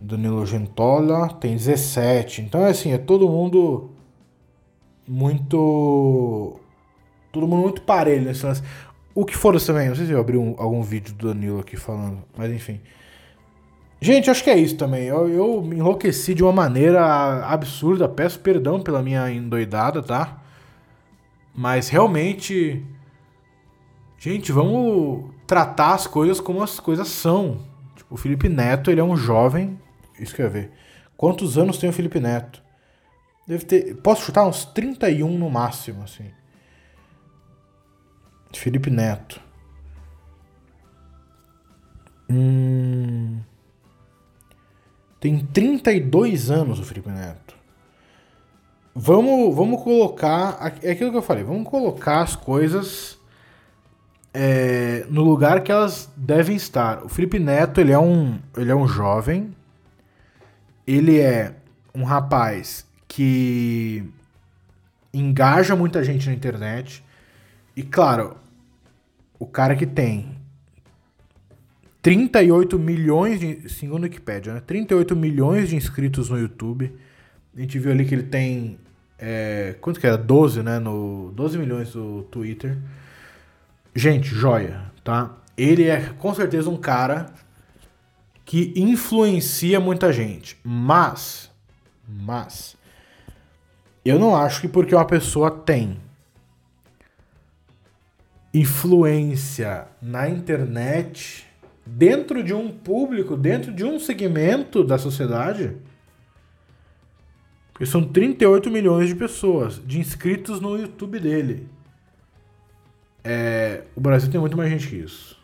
Danilo 0.00 0.46
Gentola 0.46 1.28
tem 1.34 1.54
17. 1.54 2.40
Então 2.42 2.62
é 2.62 2.70
assim, 2.70 2.92
é 2.92 2.98
todo 2.98 3.28
mundo 3.28 3.90
muito 5.06 6.58
todo 7.32 7.46
mundo 7.46 7.62
muito 7.62 7.82
parelho 7.82 8.24
nesse 8.24 8.44
lance. 8.44 8.62
O 9.14 9.24
que 9.24 9.36
for 9.36 9.60
também, 9.60 9.88
não 9.88 9.96
sei 9.96 10.06
se 10.06 10.12
eu 10.12 10.20
abri 10.20 10.36
um, 10.36 10.54
algum 10.58 10.82
vídeo 10.82 11.12
do 11.14 11.28
Danilo 11.28 11.60
aqui 11.60 11.76
falando, 11.76 12.22
mas 12.36 12.52
enfim. 12.52 12.80
Gente, 14.00 14.30
acho 14.30 14.44
que 14.44 14.50
é 14.50 14.56
isso 14.56 14.76
também. 14.76 15.06
Eu, 15.06 15.28
eu 15.28 15.62
me 15.62 15.76
enlouqueci 15.76 16.34
de 16.34 16.42
uma 16.42 16.52
maneira 16.52 17.44
absurda. 17.46 18.08
Peço 18.08 18.38
perdão 18.38 18.80
pela 18.80 19.02
minha 19.02 19.28
endoidada, 19.30 20.02
tá? 20.02 20.40
Mas 21.52 21.88
realmente. 21.88 22.84
Gente, 24.16 24.52
vamos 24.52 25.30
tratar 25.46 25.94
as 25.94 26.06
coisas 26.06 26.40
como 26.40 26.62
as 26.62 26.78
coisas 26.78 27.08
são. 27.08 27.60
Tipo, 27.96 28.14
o 28.14 28.16
Felipe 28.16 28.48
Neto, 28.48 28.90
ele 28.90 29.00
é 29.00 29.04
um 29.04 29.16
jovem. 29.16 29.78
Isso 30.18 30.34
que 30.34 30.42
eu 30.42 30.46
ia 30.46 30.52
ver. 30.52 30.70
Quantos 31.16 31.58
anos 31.58 31.78
tem 31.78 31.90
o 31.90 31.92
Felipe 31.92 32.20
Neto? 32.20 32.62
Deve 33.48 33.64
ter. 33.64 33.96
Posso 33.96 34.22
chutar 34.22 34.46
uns 34.46 34.64
31 34.64 35.36
no 35.36 35.50
máximo, 35.50 36.04
assim. 36.04 36.26
Felipe 38.56 38.90
Neto. 38.90 39.40
Hum. 42.30 43.40
Tem 45.20 45.38
32 45.38 46.50
anos 46.50 46.78
o 46.78 46.84
Felipe 46.84 47.10
Neto. 47.10 47.56
Vamos, 48.94 49.54
vamos 49.54 49.82
colocar. 49.82 50.74
É 50.82 50.92
aquilo 50.92 51.10
que 51.10 51.16
eu 51.16 51.22
falei. 51.22 51.44
Vamos 51.44 51.68
colocar 51.68 52.20
as 52.20 52.36
coisas 52.36 53.18
é, 54.32 55.06
no 55.08 55.24
lugar 55.24 55.62
que 55.62 55.72
elas 55.72 56.10
devem 56.16 56.56
estar. 56.56 57.04
O 57.04 57.08
Felipe 57.08 57.38
Neto 57.38 57.80
ele 57.80 57.92
é 57.92 57.98
um, 57.98 58.38
ele 58.56 58.70
é 58.70 58.74
um 58.74 58.86
jovem. 58.86 59.54
Ele 60.86 61.18
é 61.20 61.54
um 61.94 62.04
rapaz 62.04 62.86
que 63.06 64.04
engaja 65.12 65.74
muita 65.74 66.04
gente 66.04 66.28
na 66.28 66.34
internet. 66.34 67.04
E 67.78 67.82
claro, 67.84 68.36
o 69.38 69.46
cara 69.46 69.76
que 69.76 69.86
tem 69.86 70.36
38 72.02 72.76
milhões 72.76 73.38
de. 73.38 73.68
Segundo 73.68 74.02
a 74.02 74.06
Wikipedia, 74.06 74.54
né? 74.54 74.60
38 74.66 75.14
milhões 75.14 75.68
de 75.68 75.76
inscritos 75.76 76.28
no 76.28 76.36
YouTube. 76.36 76.92
A 77.56 77.60
gente 77.60 77.78
viu 77.78 77.92
ali 77.92 78.04
que 78.04 78.16
ele 78.16 78.24
tem. 78.24 78.80
É, 79.16 79.76
quanto 79.80 80.00
que 80.00 80.08
era? 80.08 80.18
12, 80.18 80.60
né? 80.60 80.80
No, 80.80 81.32
12 81.36 81.56
milhões 81.56 81.94
no 81.94 82.24
Twitter. 82.24 82.76
Gente, 83.94 84.26
joia, 84.26 84.82
tá? 85.04 85.36
Ele 85.56 85.84
é 85.84 86.00
com 86.18 86.34
certeza 86.34 86.68
um 86.68 86.76
cara 86.76 87.32
que 88.44 88.72
influencia 88.74 89.78
muita 89.78 90.12
gente. 90.12 90.58
Mas. 90.64 91.48
Mas. 92.08 92.76
Eu 94.04 94.18
não 94.18 94.34
acho 94.34 94.62
que 94.62 94.68
porque 94.68 94.96
uma 94.96 95.06
pessoa 95.06 95.48
tem 95.48 96.07
influência 98.52 99.86
na 100.00 100.28
internet 100.28 101.46
dentro 101.84 102.42
de 102.42 102.52
um 102.52 102.70
público, 102.70 103.36
dentro 103.36 103.72
de 103.72 103.84
um 103.84 103.98
segmento 103.98 104.84
da 104.84 104.98
sociedade. 104.98 105.76
Porque 107.72 107.86
são 107.86 108.04
38 108.04 108.70
milhões 108.70 109.08
de 109.08 109.14
pessoas, 109.14 109.80
de 109.84 109.98
inscritos 110.00 110.60
no 110.60 110.76
YouTube 110.76 111.20
dele. 111.20 111.68
É, 113.22 113.84
o 113.94 114.00
Brasil 114.00 114.30
tem 114.30 114.40
muito 114.40 114.56
mais 114.56 114.70
gente 114.70 114.88
que 114.88 114.96
isso. 114.96 115.38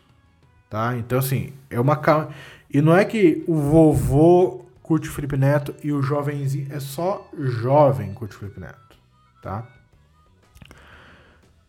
Tá? 0.69 0.97
Então, 0.97 1.19
assim, 1.19 1.53
é 1.69 1.79
uma. 1.79 2.29
E 2.73 2.81
não 2.81 2.95
é 2.95 3.05
que 3.05 3.43
o 3.47 3.55
vovô 3.55 4.65
curte 4.81 5.07
o 5.07 5.11
Felipe 5.11 5.37
Neto 5.37 5.73
e 5.83 5.91
o 5.91 6.01
jovenzinho. 6.01 6.67
É 6.71 6.79
só 6.79 7.29
jovem 7.37 8.13
curte 8.13 8.35
o 8.35 8.39
Felipe 8.39 8.59
Neto. 8.59 8.97
Tá? 9.41 9.67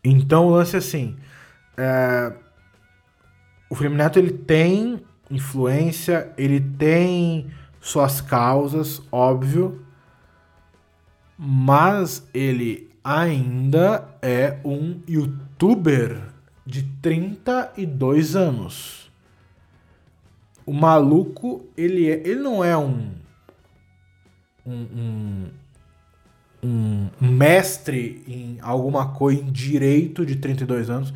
Então 0.09 0.47
o 0.47 0.51
lance 0.51 0.77
é 0.77 0.79
assim. 0.79 1.17
É, 1.77 2.33
o 3.69 3.75
Felipe 3.75 3.97
Neto 3.97 4.19
ele 4.19 4.33
tem 4.33 5.03
influência, 5.31 6.33
ele 6.37 6.61
tem 6.61 7.51
suas 7.81 8.21
causas, 8.21 9.03
óbvio, 9.11 9.85
mas 11.37 12.27
ele 12.33 12.91
ainda 13.03 14.09
é 14.23 14.59
um 14.65 15.01
youtuber 15.09 16.23
de 16.65 16.83
32 17.03 18.37
anos. 18.37 19.11
O 20.65 20.73
maluco, 20.73 21.67
ele, 21.77 22.11
é, 22.11 22.15
ele 22.27 22.41
não 22.41 22.65
é 22.65 22.77
um, 22.77 23.13
um, 24.65 24.75
um, 24.75 25.51
um 26.67 27.09
mestre 27.21 28.23
em 28.27 28.59
alguma 28.61 29.13
coisa, 29.13 29.41
em 29.41 29.51
direito 29.51 30.27
de 30.27 30.37
32 30.37 30.91
anos. 30.91 31.15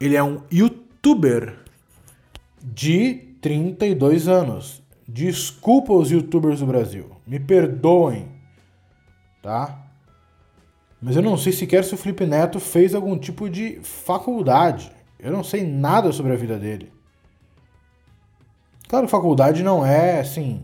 Ele 0.00 0.16
é 0.16 0.22
um 0.22 0.42
youtuber 0.52 1.58
de 2.62 3.14
32 3.40 4.28
anos. 4.28 4.82
Desculpa 5.06 5.92
os 5.92 6.10
youtubers 6.10 6.60
do 6.60 6.66
Brasil. 6.66 7.10
Me 7.26 7.38
perdoem. 7.38 8.28
Tá? 9.42 9.86
Mas 11.00 11.16
eu 11.16 11.22
não 11.22 11.36
sei 11.36 11.52
sequer 11.52 11.84
se 11.84 11.94
o 11.94 11.96
Felipe 11.96 12.26
Neto 12.26 12.58
fez 12.58 12.94
algum 12.94 13.16
tipo 13.16 13.48
de 13.48 13.80
faculdade. 13.82 14.90
Eu 15.18 15.32
não 15.32 15.44
sei 15.44 15.64
nada 15.64 16.12
sobre 16.12 16.32
a 16.32 16.36
vida 16.36 16.58
dele. 16.58 16.92
Claro, 18.88 19.06
faculdade 19.06 19.62
não 19.62 19.84
é 19.84 20.20
assim. 20.20 20.62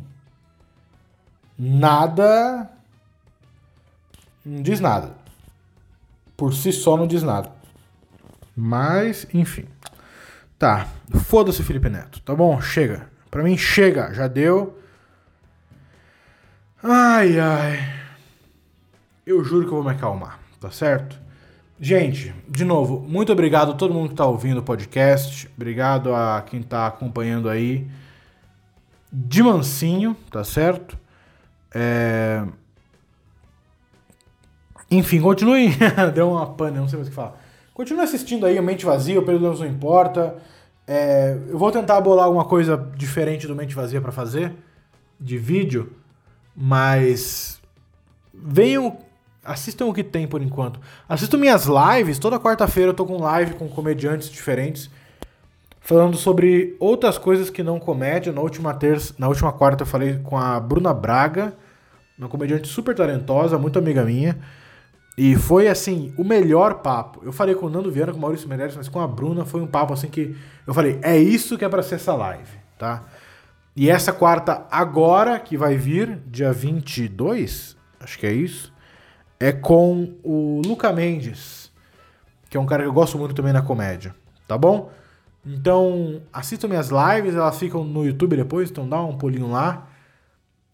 Nada. 1.59 2.71
Não 4.45 4.63
diz 4.63 4.81
nada. 4.81 5.15
Por 6.37 6.53
si 6.53 6.73
só 6.73 6.97
não 6.97 7.07
diz 7.07 7.23
nada. 7.23 7.51
Mas, 8.57 9.27
enfim. 9.33 9.67
Tá. 10.59 10.89
Foda-se 11.25 11.63
Felipe 11.63 11.89
Neto. 11.89 12.21
Tá 12.21 12.35
bom? 12.35 12.61
Chega. 12.61 13.09
Pra 13.31 13.43
mim, 13.43 13.57
chega. 13.57 14.13
Já 14.13 14.29
deu. 14.29 14.79
Ai, 16.83 17.39
ai. 17.39 17.95
Eu 19.27 19.43
juro 19.43 19.67
que 19.67 19.73
eu 19.73 19.83
vou 19.83 19.85
me 19.85 19.91
acalmar. 19.91 20.39
Tá 20.61 20.71
certo? 20.71 21.19
Gente, 21.81 22.35
de 22.49 22.65
novo, 22.65 23.01
muito 23.01 23.33
obrigado 23.33 23.73
a 23.73 23.75
todo 23.75 23.93
mundo 23.93 24.11
que 24.11 24.15
tá 24.15 24.25
ouvindo 24.27 24.59
o 24.59 24.63
podcast. 24.63 25.51
Obrigado 25.57 26.15
a 26.15 26.43
quem 26.43 26.63
tá 26.63 26.87
acompanhando 26.87 27.49
aí. 27.49 27.87
De 29.13 29.43
mansinho, 29.43 30.17
tá 30.31 30.45
certo? 30.45 30.97
É... 31.75 32.47
Enfim, 34.91 35.21
continue. 35.21 35.71
Deu 36.15 36.31
uma 36.31 36.47
pane, 36.47 36.79
não 36.79 36.89
sei 36.89 36.99
mais 36.99 37.09
o 37.09 37.11
que 37.11 37.17
falar. 37.17 37.41
Continue 37.73 38.03
assistindo 38.03 38.47
aí 38.47 38.59
o 38.59 38.63
Mente 38.63 38.85
Vazia, 38.85 39.19
o 39.19 39.25
Pedro 39.25 39.43
Lemos 39.43 39.61
Não 39.61 39.67
Importa. 39.67 40.37
É, 40.87 41.37
eu 41.49 41.59
vou 41.59 41.73
tentar 41.73 42.01
bolar 42.01 42.27
alguma 42.27 42.45
coisa 42.45 42.77
diferente 42.97 43.47
do 43.47 43.57
Mente 43.57 43.75
Vazia 43.75 44.01
pra 44.01 44.13
fazer, 44.13 44.55
de 45.19 45.39
vídeo, 45.39 45.93
mas 46.55 47.59
venham, 48.33 48.99
assistam 49.43 49.87
o 49.87 49.95
que 49.95 50.05
tem 50.05 50.27
por 50.27 50.43
enquanto. 50.43 50.79
Assistam 51.09 51.39
minhas 51.39 51.67
lives, 51.67 52.19
toda 52.19 52.39
quarta-feira 52.39 52.91
eu 52.91 52.95
tô 52.95 53.07
com 53.07 53.17
live 53.17 53.55
com 53.55 53.67
comediantes 53.67 54.29
diferentes, 54.29 54.91
falando 55.81 56.17
sobre 56.17 56.77
outras 56.79 57.17
coisas 57.17 57.49
que 57.49 57.63
não 57.63 57.81
comédia. 57.81 58.33
Na 58.33 58.43
última 58.43 58.75
terça, 58.75 59.15
na 59.19 59.27
última 59.27 59.53
quarta 59.53 59.83
eu 59.83 59.87
falei 59.87 60.19
com 60.23 60.37
a 60.37 60.61
Bruna 60.61 60.93
Braga, 60.93 61.55
uma 62.19 62.29
comediante 62.29 62.69
super 62.69 62.95
talentosa, 62.95 63.59
muito 63.59 63.79
amiga 63.79 64.05
minha. 64.05 64.39
E 65.17 65.37
foi 65.37 65.69
assim, 65.69 66.13
o 66.19 66.25
melhor 66.25 66.81
papo. 66.81 67.21
Eu 67.25 67.33
falei 67.33 67.55
com 67.55 67.67
o 67.67 67.71
Nando 67.71 67.91
Viana, 67.91 68.13
com 68.13 68.19
o 68.19 68.21
Maurício 68.21 68.49
Meirelles, 68.49 68.77
mas 68.77 68.89
com 68.89 69.01
a 69.01 69.07
Bruna 69.07 69.45
foi 69.45 69.61
um 69.61 69.67
papo 69.67 69.93
assim 69.93 70.09
que 70.09 70.37
eu 70.67 70.75
falei, 70.75 70.99
é 71.03 71.17
isso 71.17 71.57
que 71.57 71.65
é 71.65 71.69
para 71.69 71.83
ser 71.83 71.97
essa 71.97 72.15
live, 72.15 72.51
tá? 72.77 73.05
E 73.77 73.91
essa 73.91 74.13
quarta 74.13 74.67
agora, 74.71 75.39
que 75.39 75.57
vai 75.57 75.77
vir, 75.77 76.21
dia 76.27 76.53
22, 76.53 77.77
acho 78.01 78.19
que 78.19 78.27
é 78.27 78.33
isso, 78.33 78.73
é 79.39 79.53
com 79.53 80.15
o 80.23 80.63
Luca 80.65 80.93
Mendes, 80.93 81.71
que 82.49 82.57
é 82.57 82.61
um 82.61 82.67
cara 82.67 82.83
que 82.83 82.89
eu 82.89 82.93
gosto 82.93 83.19
muito 83.19 83.35
também 83.35 83.53
na 83.53 83.63
comédia, 83.63 84.15
tá 84.49 84.59
bom? 84.59 84.91
Então, 85.47 86.23
assistam 86.33 86.69
minhas 86.69 86.89
lives, 86.89 87.35
elas 87.35 87.59
ficam 87.59 87.85
no 87.85 88.05
YouTube 88.05 88.37
depois, 88.37 88.71
então 88.71 88.89
dá 88.89 89.03
um 89.03 89.17
pulinho 89.17 89.51
lá. 89.51 89.87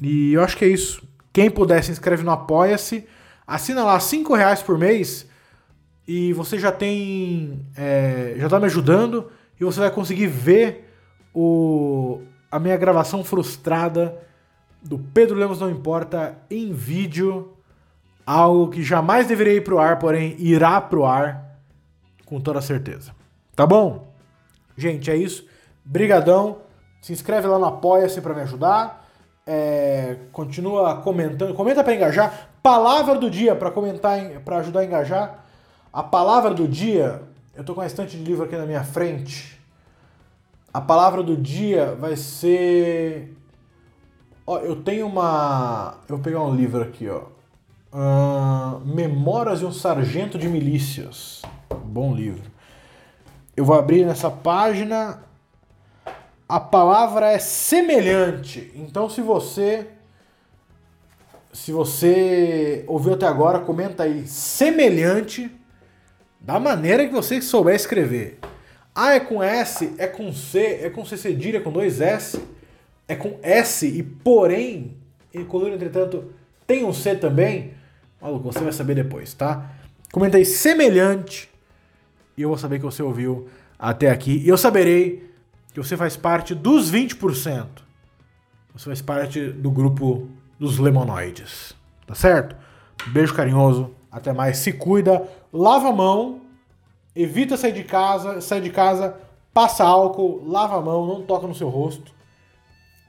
E 0.00 0.33
eu 0.33 0.42
acho 0.42 0.57
que 0.57 0.64
é 0.64 0.68
isso. 0.68 1.03
Quem 1.33 1.50
puder, 1.50 1.83
se 1.83 1.90
inscreve 1.90 2.22
no 2.22 2.31
Apoia-se. 2.31 3.07
Assina 3.50 3.82
lá 3.82 3.98
5 3.98 4.32
reais 4.32 4.62
por 4.62 4.78
mês 4.78 5.26
e 6.06 6.32
você 6.32 6.56
já 6.56 6.70
tem. 6.70 7.66
É, 7.76 8.34
já 8.36 8.48
tá 8.48 8.60
me 8.60 8.66
ajudando 8.66 9.28
e 9.60 9.64
você 9.64 9.80
vai 9.80 9.90
conseguir 9.90 10.28
ver 10.28 10.88
o, 11.34 12.20
a 12.48 12.60
minha 12.60 12.76
gravação 12.76 13.24
frustrada 13.24 14.16
do 14.80 15.00
Pedro 15.00 15.36
Lemos 15.36 15.58
Não 15.58 15.68
Importa 15.68 16.38
em 16.48 16.72
vídeo. 16.72 17.56
Algo 18.24 18.68
que 18.68 18.84
jamais 18.84 19.26
deveria 19.26 19.54
ir 19.54 19.64
pro 19.64 19.80
ar, 19.80 19.98
porém 19.98 20.36
irá 20.38 20.80
pro 20.80 21.04
ar 21.04 21.58
com 22.24 22.40
toda 22.40 22.60
certeza. 22.60 23.12
Tá 23.56 23.66
bom? 23.66 24.14
Gente, 24.76 25.10
é 25.10 25.16
isso. 25.16 25.44
Brigadão. 25.84 26.58
Se 27.02 27.12
inscreve 27.12 27.48
lá 27.48 27.58
no 27.58 27.64
Apoia-se 27.64 28.20
para 28.20 28.32
me 28.32 28.42
ajudar. 28.42 29.10
É, 29.44 30.18
continua 30.30 30.98
comentando. 30.98 31.52
Comenta 31.52 31.82
para 31.82 31.96
engajar. 31.96 32.49
Palavra 32.62 33.14
do 33.14 33.31
dia 33.31 33.57
para 33.57 33.70
comentar, 33.70 34.18
para 34.44 34.59
ajudar 34.59 34.81
a 34.81 34.85
engajar. 34.85 35.44
A 35.92 36.03
palavra 36.03 36.53
do 36.53 36.68
dia, 36.68 37.23
eu 37.55 37.64
tô 37.64 37.75
com 37.75 37.81
uma 37.81 37.87
estante 37.87 38.16
de 38.16 38.23
livro 38.23 38.44
aqui 38.44 38.57
na 38.57 38.66
minha 38.66 38.85
frente. 38.85 39.59
A 40.73 40.81
palavra 40.81 41.23
do 41.23 41.37
dia 41.37 41.94
vai 41.94 42.16
ser. 42.16 43.35
Ó, 44.46 44.59
eu 44.59 44.77
tenho 44.77 45.07
uma. 45.07 45.99
Eu 46.09 46.16
vou 46.16 46.25
pegar 46.25 46.42
um 46.42 46.55
livro 46.55 46.83
aqui, 46.83 47.09
ó. 47.09 47.23
Uh, 47.92 48.81
Memórias 48.85 49.61
de 49.61 49.66
um 49.66 49.73
Sargento 49.73 50.38
de 50.38 50.49
Milícias. 50.49 51.42
Bom 51.85 52.14
livro. 52.14 52.51
Eu 53.57 53.64
vou 53.64 53.77
abrir 53.77 54.05
nessa 54.05 54.31
página. 54.31 55.25
A 56.49 56.61
palavra 56.61 57.31
é 57.31 57.38
semelhante. 57.38 58.70
Então, 58.75 59.09
se 59.09 59.23
você 59.23 59.88
se 61.52 61.72
você 61.72 62.84
ouviu 62.86 63.14
até 63.14 63.26
agora, 63.26 63.58
comenta 63.58 64.04
aí 64.04 64.26
semelhante 64.26 65.50
da 66.40 66.60
maneira 66.60 67.06
que 67.06 67.12
você 67.12 67.40
souber 67.42 67.74
escrever. 67.74 68.38
Ah, 68.94 69.14
é 69.14 69.20
com 69.20 69.42
S, 69.42 69.92
é 69.98 70.06
com 70.06 70.32
C, 70.32 70.80
é 70.82 70.90
com 70.90 71.04
C 71.04 71.16
cedilha, 71.16 71.58
é 71.58 71.60
com 71.60 71.72
dois 71.72 72.00
S, 72.00 72.40
é 73.08 73.14
com 73.14 73.38
S 73.42 73.86
e 73.86 74.02
porém, 74.02 74.96
em 75.34 75.44
coluna 75.44 75.74
entretanto, 75.74 76.32
tem 76.66 76.84
um 76.84 76.92
C 76.92 77.14
também. 77.14 77.74
Maluco, 78.20 78.52
você 78.52 78.60
vai 78.60 78.72
saber 78.72 78.94
depois, 78.94 79.34
tá? 79.34 79.70
Comenta 80.12 80.36
aí 80.36 80.44
semelhante 80.44 81.50
e 82.36 82.42
eu 82.42 82.48
vou 82.48 82.58
saber 82.58 82.78
que 82.78 82.84
você 82.84 83.02
ouviu 83.02 83.48
até 83.78 84.10
aqui. 84.10 84.38
E 84.38 84.48
eu 84.48 84.56
saberei 84.56 85.30
que 85.72 85.80
você 85.80 85.96
faz 85.96 86.16
parte 86.16 86.54
dos 86.54 86.92
20%. 86.92 87.66
Você 88.74 88.84
faz 88.84 89.02
parte 89.02 89.48
do 89.50 89.70
grupo 89.70 90.28
dos 90.61 90.79
lemonoides. 90.79 91.75
Tá 92.07 92.14
certo? 92.14 92.55
Beijo 93.09 93.35
carinhoso, 93.35 93.90
até 94.12 94.33
mais, 94.33 94.59
se 94.59 94.75
cuida, 94.75 95.27
lava 95.51 95.88
a 95.88 95.92
mão, 95.92 96.42
evita 97.16 97.57
sair 97.57 97.73
de 97.73 97.83
casa, 97.83 98.42
sai 98.42 98.61
de 98.61 98.68
casa, 98.68 99.16
passa 99.55 99.85
álcool, 99.85 100.44
lava 100.46 100.77
a 100.77 100.83
mão, 100.83 101.07
não 101.07 101.23
toca 101.23 101.46
no 101.46 101.55
seu 101.55 101.70
rosto, 101.70 102.12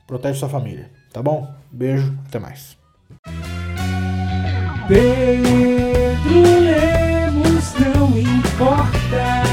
protege 0.08 0.40
sua 0.40 0.48
família, 0.48 0.90
tá 1.12 1.22
bom? 1.22 1.54
Beijo, 1.70 2.18
até 2.26 2.40
mais. 2.40 2.78
Pedro 4.88 6.42
Lemos 6.42 7.74
não 7.74 8.18
importa. 8.18 9.44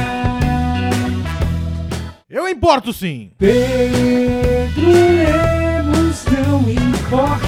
Eu 2.29 2.49
importo 2.49 2.93
sim. 2.93 3.33
Pedro 3.39 4.87
Lemos 4.87 6.25
não 6.27 6.61
importa. 6.71 7.48